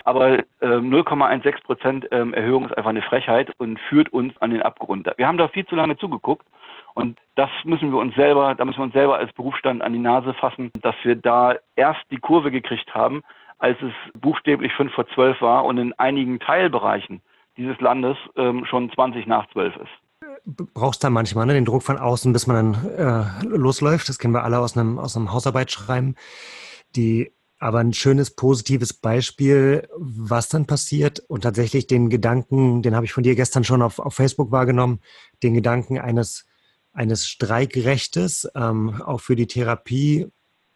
[0.03, 4.61] Aber äh, 0,16 Prozent ähm, Erhöhung ist einfach eine Frechheit und führt uns an den
[4.61, 5.09] Abgrund.
[5.17, 6.45] Wir haben da viel zu lange zugeguckt
[6.93, 9.99] und das müssen wir uns selber, da müssen wir uns selber als Berufsstand an die
[9.99, 13.21] Nase fassen, dass wir da erst die Kurve gekriegt haben,
[13.59, 17.21] als es buchstäblich fünf vor zwölf war und in einigen Teilbereichen
[17.57, 20.00] dieses Landes ähm, schon 20 nach zwölf ist
[20.45, 24.09] brauchst da manchmal ne, den Druck von außen, bis man dann äh, losläuft.
[24.09, 26.15] Das kennen wir alle aus einem, aus einem Hausarbeitsschreiben.
[26.95, 33.05] Die aber ein schönes, positives Beispiel, was dann passiert und tatsächlich den Gedanken, den habe
[33.05, 34.99] ich von dir gestern schon auf, auf Facebook wahrgenommen,
[35.43, 36.47] den Gedanken eines,
[36.91, 40.27] eines Streikrechtes, ähm, auch für die Therapie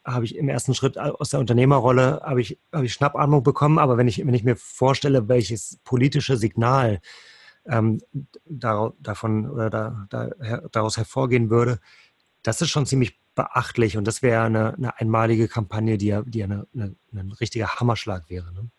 [0.06, 3.98] habe ich im ersten Schritt aus der Unternehmerrolle habe ich, habe ich Schnappatmung bekommen, aber
[3.98, 7.00] wenn ich, wenn ich mir vorstelle, welches politische Signal
[7.68, 8.02] ähm,
[8.46, 10.30] da, davon oder da, da,
[10.72, 11.80] daraus hervorgehen würde,
[12.44, 16.40] das ist schon ziemlich beachtlich und das wäre eine, eine einmalige Kampagne, die ja, die
[16.40, 18.52] ja eine, eine, ein richtiger Hammerschlag wäre.
[18.54, 18.70] Ne?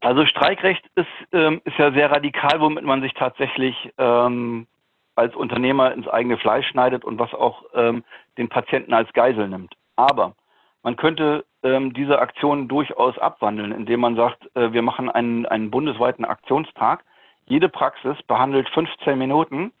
[0.00, 4.66] Also Streikrecht ist, ähm, ist ja sehr radikal, womit man sich tatsächlich ähm,
[5.14, 8.02] als Unternehmer ins eigene Fleisch schneidet und was auch ähm,
[8.38, 9.74] den Patienten als Geisel nimmt.
[9.96, 10.34] Aber
[10.82, 15.70] man könnte ähm, diese Aktion durchaus abwandeln, indem man sagt, äh, wir machen einen, einen
[15.70, 17.04] bundesweiten Aktionstag.
[17.46, 19.72] Jede Praxis behandelt 15 Minuten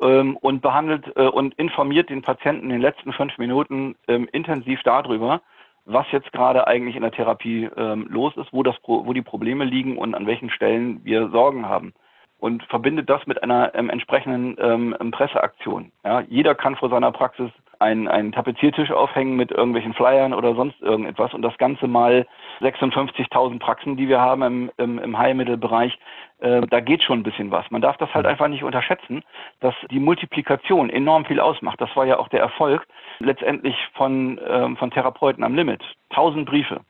[0.00, 4.82] ähm, und behandelt äh, und informiert den Patienten in den letzten fünf Minuten ähm, intensiv
[4.82, 5.40] darüber,
[5.84, 9.64] was jetzt gerade eigentlich in der Therapie ähm, los ist, wo, das, wo die Probleme
[9.64, 11.94] liegen und an welchen Stellen wir Sorgen haben.
[12.38, 15.90] Und verbindet das mit einer ähm, entsprechenden ähm, Presseaktion.
[16.04, 20.80] Ja, jeder kann vor seiner Praxis einen, einen Tapeziertisch aufhängen mit irgendwelchen Flyern oder sonst
[20.82, 22.26] irgendetwas und das Ganze mal
[22.60, 25.98] 56.000 Praxen, die wir haben im, im, im Heilmittelbereich,
[26.40, 27.70] äh, da geht schon ein bisschen was.
[27.70, 29.22] Man darf das halt einfach nicht unterschätzen,
[29.60, 31.80] dass die Multiplikation enorm viel ausmacht.
[31.80, 32.86] Das war ja auch der Erfolg
[33.18, 35.82] letztendlich von, ähm, von Therapeuten am Limit.
[36.10, 36.80] 1000 Briefe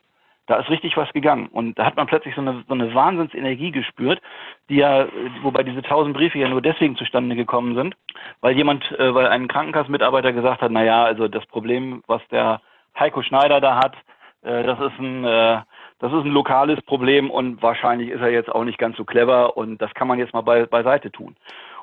[0.46, 1.48] da ist richtig was gegangen.
[1.48, 4.20] Und da hat man plötzlich so eine, so eine Wahnsinnsenergie gespürt,
[4.68, 5.06] die ja,
[5.42, 7.96] wobei diese tausend Briefe ja nur deswegen zustande gekommen sind,
[8.40, 12.60] weil jemand, äh, weil ein Krankenkassenmitarbeiter gesagt hat, na ja, also das Problem, was der
[12.98, 13.94] Heiko Schneider da hat,
[14.42, 15.60] äh, das ist ein, äh,
[15.98, 19.56] das ist ein lokales Problem und wahrscheinlich ist er jetzt auch nicht ganz so clever
[19.56, 21.36] und das kann man jetzt mal bei, beiseite tun.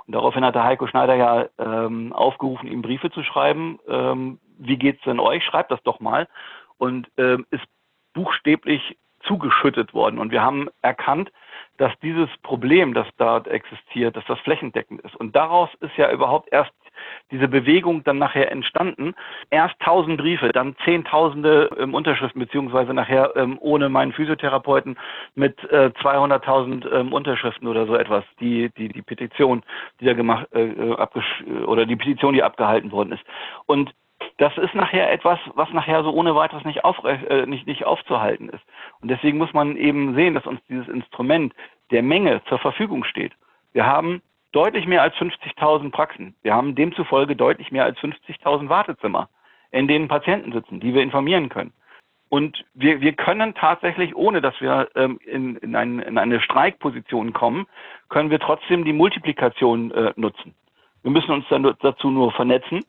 [0.06, 3.80] Und daraufhin hat der Heiko Schneider ja ähm, aufgerufen, ihm Briefe zu schreiben.
[3.88, 5.44] Ähm, wie geht's denn euch?
[5.46, 6.28] Schreibt das doch mal.
[6.78, 7.64] Und ähm, ist
[8.14, 10.20] buchstäblich zugeschüttet worden.
[10.20, 11.32] Und wir haben erkannt,
[11.78, 15.16] dass dieses Problem, das dort existiert, dass das flächendeckend ist.
[15.16, 16.72] Und daraus ist ja überhaupt erst
[17.32, 19.16] diese Bewegung dann nachher entstanden.
[19.50, 24.98] Erst tausend Briefe, dann zehntausende ähm, Unterschriften, beziehungsweise nachher ähm, ohne meinen Physiotherapeuten
[25.34, 28.24] mit äh, 200.000 ähm, Unterschriften oder so etwas.
[28.40, 29.64] Die, die, die Petition,
[30.00, 33.24] die da gemacht, äh, äh oder die Petition, die abgehalten worden ist.
[33.66, 33.94] Und
[34.38, 38.50] das ist nachher etwas, was nachher so ohne weiteres nicht, aufrecht, äh, nicht, nicht aufzuhalten
[38.50, 38.64] ist.
[39.02, 41.54] Und deswegen muss man eben sehen, dass uns dieses Instrument
[41.92, 43.34] der Menge zur Verfügung steht.
[43.74, 46.36] Wir haben deutlich mehr als 50.000 Praxen.
[46.42, 49.30] Wir haben demzufolge deutlich mehr als 50.000 Wartezimmer,
[49.72, 51.74] in denen Patienten sitzen, die wir informieren können.
[52.30, 57.34] Und wir, wir können tatsächlich, ohne dass wir ähm, in, in, ein, in eine Streikposition
[57.34, 57.68] kommen,
[58.10, 60.56] können wir trotzdem die Multiplikation äh, nutzen.
[61.04, 62.84] Wir müssen uns dann dazu nur vernetzen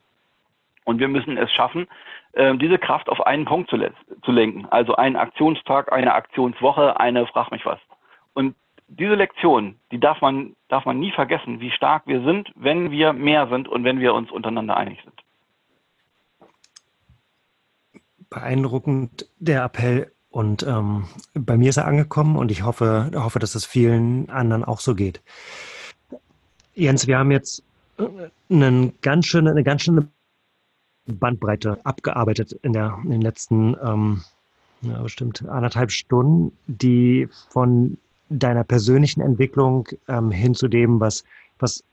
[0.84, 1.86] und wir müssen es schaffen,
[2.32, 3.78] äh, diese Kraft auf einen Punkt zu,
[4.22, 4.66] zu lenken.
[4.70, 7.78] Also einen Aktionstag, eine Aktionswoche, eine Frag mich was.
[8.34, 8.54] Und
[8.88, 13.12] diese Lektion, die darf man, darf man nie vergessen, wie stark wir sind, wenn wir
[13.12, 15.14] mehr sind und wenn wir uns untereinander einig sind.
[18.30, 23.54] Beeindruckend der Appell und ähm, bei mir ist er angekommen und ich hoffe, hoffe, dass
[23.54, 25.22] es vielen anderen auch so geht.
[26.74, 27.62] Jens, wir haben jetzt
[27.98, 28.04] äh,
[28.50, 30.08] einen ganz schöne, eine ganz schöne
[31.06, 34.22] Bandbreite abgearbeitet in, der, in den letzten ähm,
[34.82, 41.24] ja, bestimmt anderthalb Stunden, die von deiner persönlichen Entwicklung ähm, hin zu dem, was,
[41.58, 41.84] was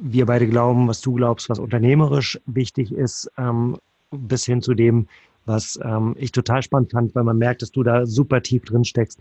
[0.00, 3.78] wir beide glauben, was du glaubst, was unternehmerisch wichtig ist, ähm,
[4.10, 5.08] bis hin zu dem,
[5.44, 8.84] was ähm, ich total spannend fand, weil man merkt, dass du da super tief drin
[8.84, 9.18] steckst,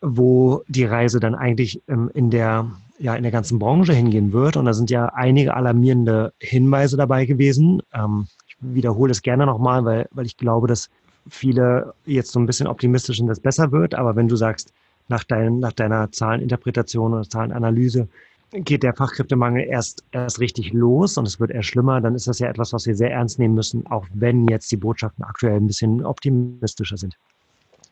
[0.00, 4.56] wo die Reise dann eigentlich ähm, in der ja in der ganzen Branche hingehen wird.
[4.56, 7.82] Und da sind ja einige alarmierende Hinweise dabei gewesen.
[7.92, 8.26] Ähm,
[8.62, 10.88] wiederhole es gerne nochmal, weil, weil ich glaube, dass
[11.28, 13.94] viele jetzt so ein bisschen optimistisch sind, dass es besser wird.
[13.94, 14.72] Aber wenn du sagst,
[15.08, 18.08] nach, dein, nach deiner Zahleninterpretation oder Zahlenanalyse
[18.52, 22.38] geht der Fachkräftemangel erst, erst richtig los und es wird eher schlimmer, dann ist das
[22.38, 25.66] ja etwas, was wir sehr ernst nehmen müssen, auch wenn jetzt die Botschaften aktuell ein
[25.66, 27.16] bisschen optimistischer sind,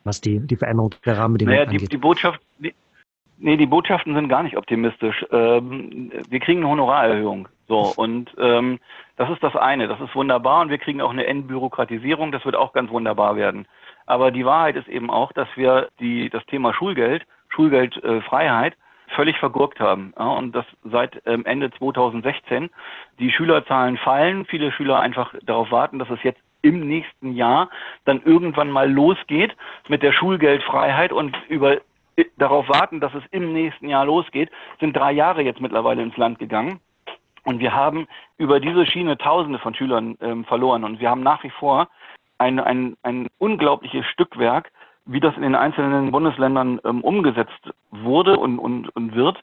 [0.04, 1.82] was die, die Veränderung der Rahmenbedingungen naja, angeht.
[1.82, 2.74] Die, die Botschaft, die,
[3.38, 5.24] nee, die Botschaften sind gar nicht optimistisch.
[5.30, 7.48] Ähm, wir kriegen eine Honorarerhöhung.
[7.70, 8.80] So, und ähm,
[9.16, 12.56] das ist das eine, das ist wunderbar und wir kriegen auch eine Entbürokratisierung, das wird
[12.56, 13.68] auch ganz wunderbar werden.
[14.06, 19.38] Aber die Wahrheit ist eben auch, dass wir die, das Thema Schulgeld, Schulgeldfreiheit, äh, völlig
[19.38, 20.12] vergurkt haben.
[20.18, 22.70] Ja, und das seit ähm, Ende 2016.
[23.20, 27.70] Die Schülerzahlen fallen, viele Schüler einfach darauf warten, dass es jetzt im nächsten Jahr
[28.04, 29.54] dann irgendwann mal losgeht
[29.86, 31.76] mit der Schulgeldfreiheit und über
[32.16, 36.16] äh, darauf warten, dass es im nächsten Jahr losgeht, sind drei Jahre jetzt mittlerweile ins
[36.16, 36.80] Land gegangen.
[37.44, 38.06] Und wir haben
[38.38, 40.84] über diese Schiene Tausende von Schülern ähm, verloren.
[40.84, 41.88] Und wir haben nach wie vor
[42.38, 44.72] ein, ein, ein unglaubliches Stückwerk,
[45.06, 49.38] wie das in den einzelnen Bundesländern ähm, umgesetzt wurde und, und, und wird,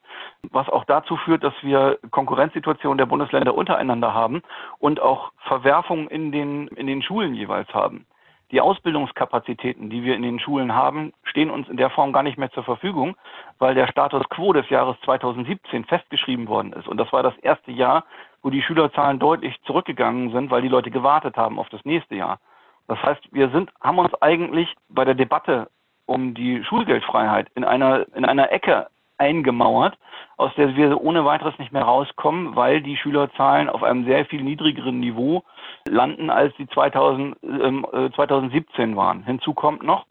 [0.51, 4.41] was auch dazu führt, dass wir Konkurrenzsituationen der Bundesländer untereinander haben
[4.79, 8.05] und auch Verwerfungen in den, in den Schulen jeweils haben.
[8.51, 12.37] Die Ausbildungskapazitäten, die wir in den Schulen haben, stehen uns in der Form gar nicht
[12.37, 13.15] mehr zur Verfügung,
[13.59, 16.87] weil der Status quo des Jahres 2017 festgeschrieben worden ist.
[16.87, 18.05] Und das war das erste Jahr,
[18.41, 22.39] wo die Schülerzahlen deutlich zurückgegangen sind, weil die Leute gewartet haben auf das nächste Jahr.
[22.87, 25.69] Das heißt, wir sind, haben uns eigentlich bei der Debatte
[26.05, 28.87] um die Schulgeldfreiheit in einer, in einer Ecke
[29.17, 29.97] eingemauert,
[30.37, 34.43] aus der wir ohne weiteres nicht mehr rauskommen, weil die Schülerzahlen auf einem sehr viel
[34.43, 35.43] niedrigeren Niveau
[35.87, 39.23] landen, als die 2000, äh, 2017 waren.
[39.23, 40.05] Hinzu kommt noch,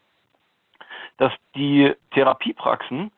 [1.17, 3.11] dass die Therapiepraxen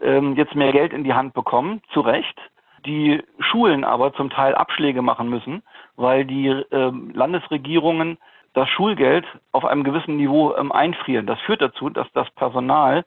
[0.00, 2.38] ähm, jetzt mehr Geld in die Hand bekommen, zu Recht,
[2.86, 5.62] die Schulen aber zum Teil Abschläge machen müssen,
[5.96, 8.18] weil die ähm, Landesregierungen
[8.52, 11.26] das Schulgeld auf einem gewissen Niveau ähm, einfrieren.
[11.26, 13.04] Das führt dazu, dass das Personal äh,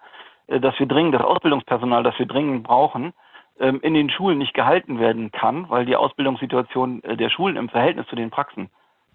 [0.47, 3.13] dass wir dringend, das Ausbildungspersonal, das wir dringend brauchen,
[3.59, 7.69] ähm, in den Schulen nicht gehalten werden kann, weil die Ausbildungssituation äh, der Schulen im
[7.69, 8.69] Verhältnis zu den Praxen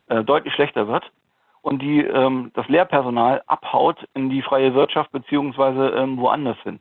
[0.08, 1.10] äh, deutlich schlechter wird
[1.62, 6.80] und die ähm, das Lehrpersonal abhaut in die freie Wirtschaft beziehungsweise ähm, woanders hin.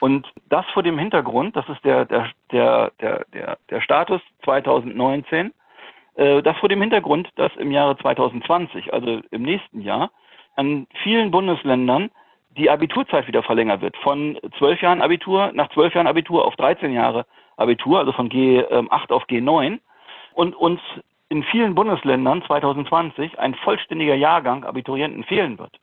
[0.00, 5.52] Und das vor dem Hintergrund, das ist der, der, der, der, der, der Status 2019,
[6.14, 10.10] äh, das vor dem Hintergrund, dass im Jahre 2020, also im nächsten Jahr,
[10.56, 12.10] an vielen Bundesländern
[12.56, 13.96] die Abiturzeit wieder verlängert wird.
[13.98, 17.26] Von zwölf Jahren Abitur, nach zwölf Jahren Abitur auf 13 Jahre
[17.56, 19.78] Abitur, also von G8 auf G9.
[20.34, 20.80] Und uns
[21.28, 25.78] in vielen Bundesländern 2020 ein vollständiger Jahrgang Abiturienten fehlen wird.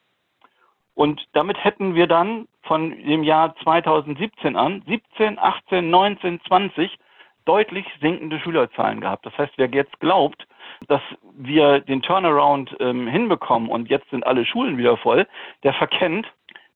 [0.93, 6.97] Und damit hätten wir dann von dem Jahr 2017 an 17, 18, 19, 20
[7.45, 9.25] deutlich sinkende Schülerzahlen gehabt.
[9.25, 10.45] Das heißt, wer jetzt glaubt,
[10.87, 11.01] dass
[11.33, 15.27] wir den Turnaround ähm, hinbekommen und jetzt sind alle Schulen wieder voll,
[15.63, 16.27] der verkennt,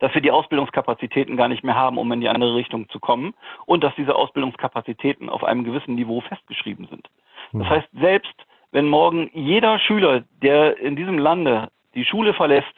[0.01, 3.33] dass wir die Ausbildungskapazitäten gar nicht mehr haben, um in die andere Richtung zu kommen
[3.65, 7.07] und dass diese Ausbildungskapazitäten auf einem gewissen Niveau festgeschrieben sind.
[7.53, 7.69] Das hm.
[7.69, 8.33] heißt, selbst
[8.71, 12.73] wenn morgen jeder Schüler, der in diesem Lande die Schule verlässt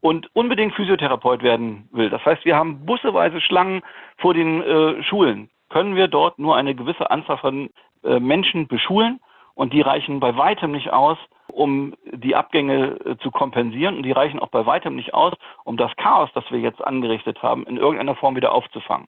[0.00, 3.82] und unbedingt Physiotherapeut werden will, das heißt, wir haben busseweise Schlangen
[4.18, 7.70] vor den äh, Schulen, können wir dort nur eine gewisse Anzahl von
[8.04, 9.20] äh, Menschen beschulen
[9.60, 11.18] und die reichen bei weitem nicht aus,
[11.52, 13.98] um die Abgänge äh, zu kompensieren.
[13.98, 15.34] Und die reichen auch bei weitem nicht aus,
[15.64, 19.06] um das Chaos, das wir jetzt angerichtet haben, in irgendeiner Form wieder aufzufangen.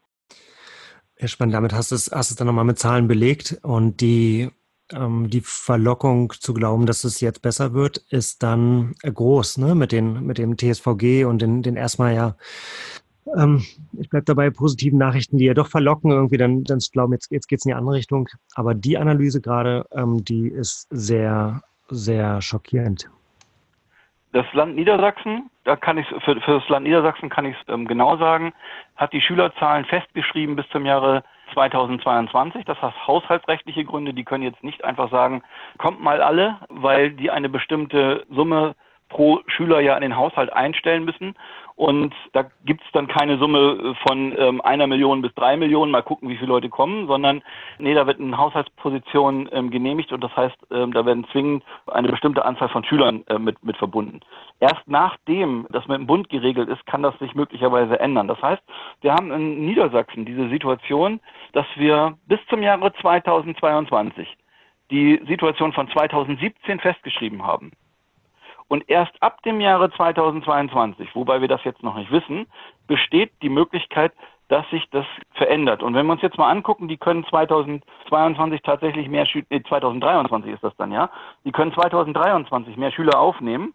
[1.18, 1.55] Ja, spannend.
[1.55, 3.61] Damit hast du es, hast es dann nochmal mit Zahlen belegt.
[3.62, 4.50] Und die,
[4.92, 9.74] ähm, die Verlockung zu glauben, dass es jetzt besser wird, ist dann groß, ne?
[9.74, 12.36] Mit, den, mit dem TSVG und den, den erstmal ja
[13.37, 13.64] ähm,
[13.99, 17.49] ich bleibe dabei, positiven Nachrichten, die ja doch verlocken, irgendwie dann, dann glauben, jetzt, jetzt
[17.49, 18.29] geht es in die andere Richtung.
[18.55, 21.62] Aber die Analyse gerade, ähm, die ist sehr
[21.93, 23.09] sehr schockierend.
[24.33, 27.87] Das Land Niedersachsen, da kann ich für, für das Land Niedersachsen kann ich es ähm,
[27.87, 28.53] genau sagen,
[28.97, 32.64] hat die Schülerzahlen festgeschrieben bis zum Jahre 2022.
[32.64, 34.14] Das hat haushaltsrechtliche Gründe.
[34.14, 35.43] Die können jetzt nicht einfach sagen,
[35.77, 38.75] kommt mal alle, weil die eine bestimmte Summe
[39.13, 41.35] pro Schüler ja in den Haushalt einstellen müssen.
[41.75, 46.03] Und da gibt es dann keine Summe von ähm, einer Million bis drei Millionen, mal
[46.03, 47.43] gucken, wie viele Leute kommen, sondern
[47.79, 52.09] nee, da wird eine Haushaltsposition ähm, genehmigt und das heißt, ähm, da werden zwingend eine
[52.09, 54.21] bestimmte Anzahl von Schülern äh, mit, mit verbunden.
[54.61, 58.29] Erst nachdem das mit dem Bund geregelt ist, kann das sich möglicherweise ändern.
[58.29, 58.63] Das heißt,
[59.01, 61.21] wir haben in Niedersachsen diese Situation,
[61.53, 64.29] dass wir bis zum Jahre 2022
[64.91, 67.73] die Situation von 2017 festgeschrieben haben.
[68.73, 72.47] Und erst ab dem Jahre 2022, wobei wir das jetzt noch nicht wissen,
[72.87, 74.14] besteht die Möglichkeit,
[74.49, 75.05] dass sich das
[75.35, 75.83] verändert.
[75.83, 80.55] Und wenn wir uns jetzt mal angucken, die können 2022 tatsächlich mehr Schüler, nee, 2023
[80.55, 81.11] ist das dann, ja,
[81.45, 83.75] die können 2023 mehr Schüler aufnehmen,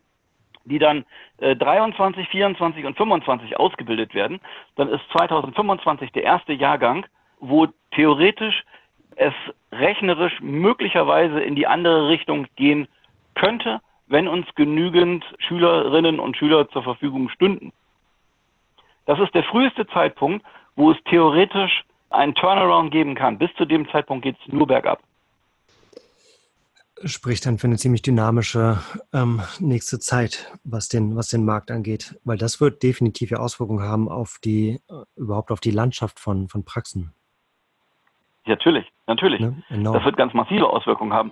[0.65, 1.05] die dann
[1.41, 4.39] äh, 23, 24 und 25 ausgebildet werden,
[4.77, 7.05] dann ist 2025 der erste Jahrgang,
[7.39, 8.63] wo theoretisch
[9.15, 9.35] es
[9.71, 12.87] rechnerisch möglicherweise in die andere Richtung gehen
[13.35, 17.73] könnte, wenn uns genügend Schülerinnen und Schüler zur Verfügung stünden.
[19.05, 20.45] Das ist der früheste Zeitpunkt,
[20.75, 23.37] wo es theoretisch einen Turnaround geben kann.
[23.37, 25.01] Bis zu dem Zeitpunkt geht es nur bergab.
[27.03, 28.79] Spricht dann für eine ziemlich dynamische
[29.13, 34.09] ähm, nächste Zeit, was den, was den Markt angeht, weil das wird definitiv Auswirkungen haben
[34.09, 37.13] auf die, äh, überhaupt auf die Landschaft von, von Praxen.
[38.45, 39.41] Natürlich, natürlich.
[39.41, 39.61] Ne?
[39.69, 41.31] Das wird ganz massive Auswirkungen haben.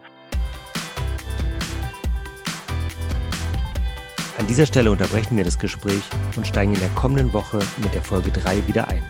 [4.37, 6.03] An dieser Stelle unterbrechen wir das Gespräch
[6.35, 9.01] und steigen in der kommenden Woche mit der Folge 3 wieder ein.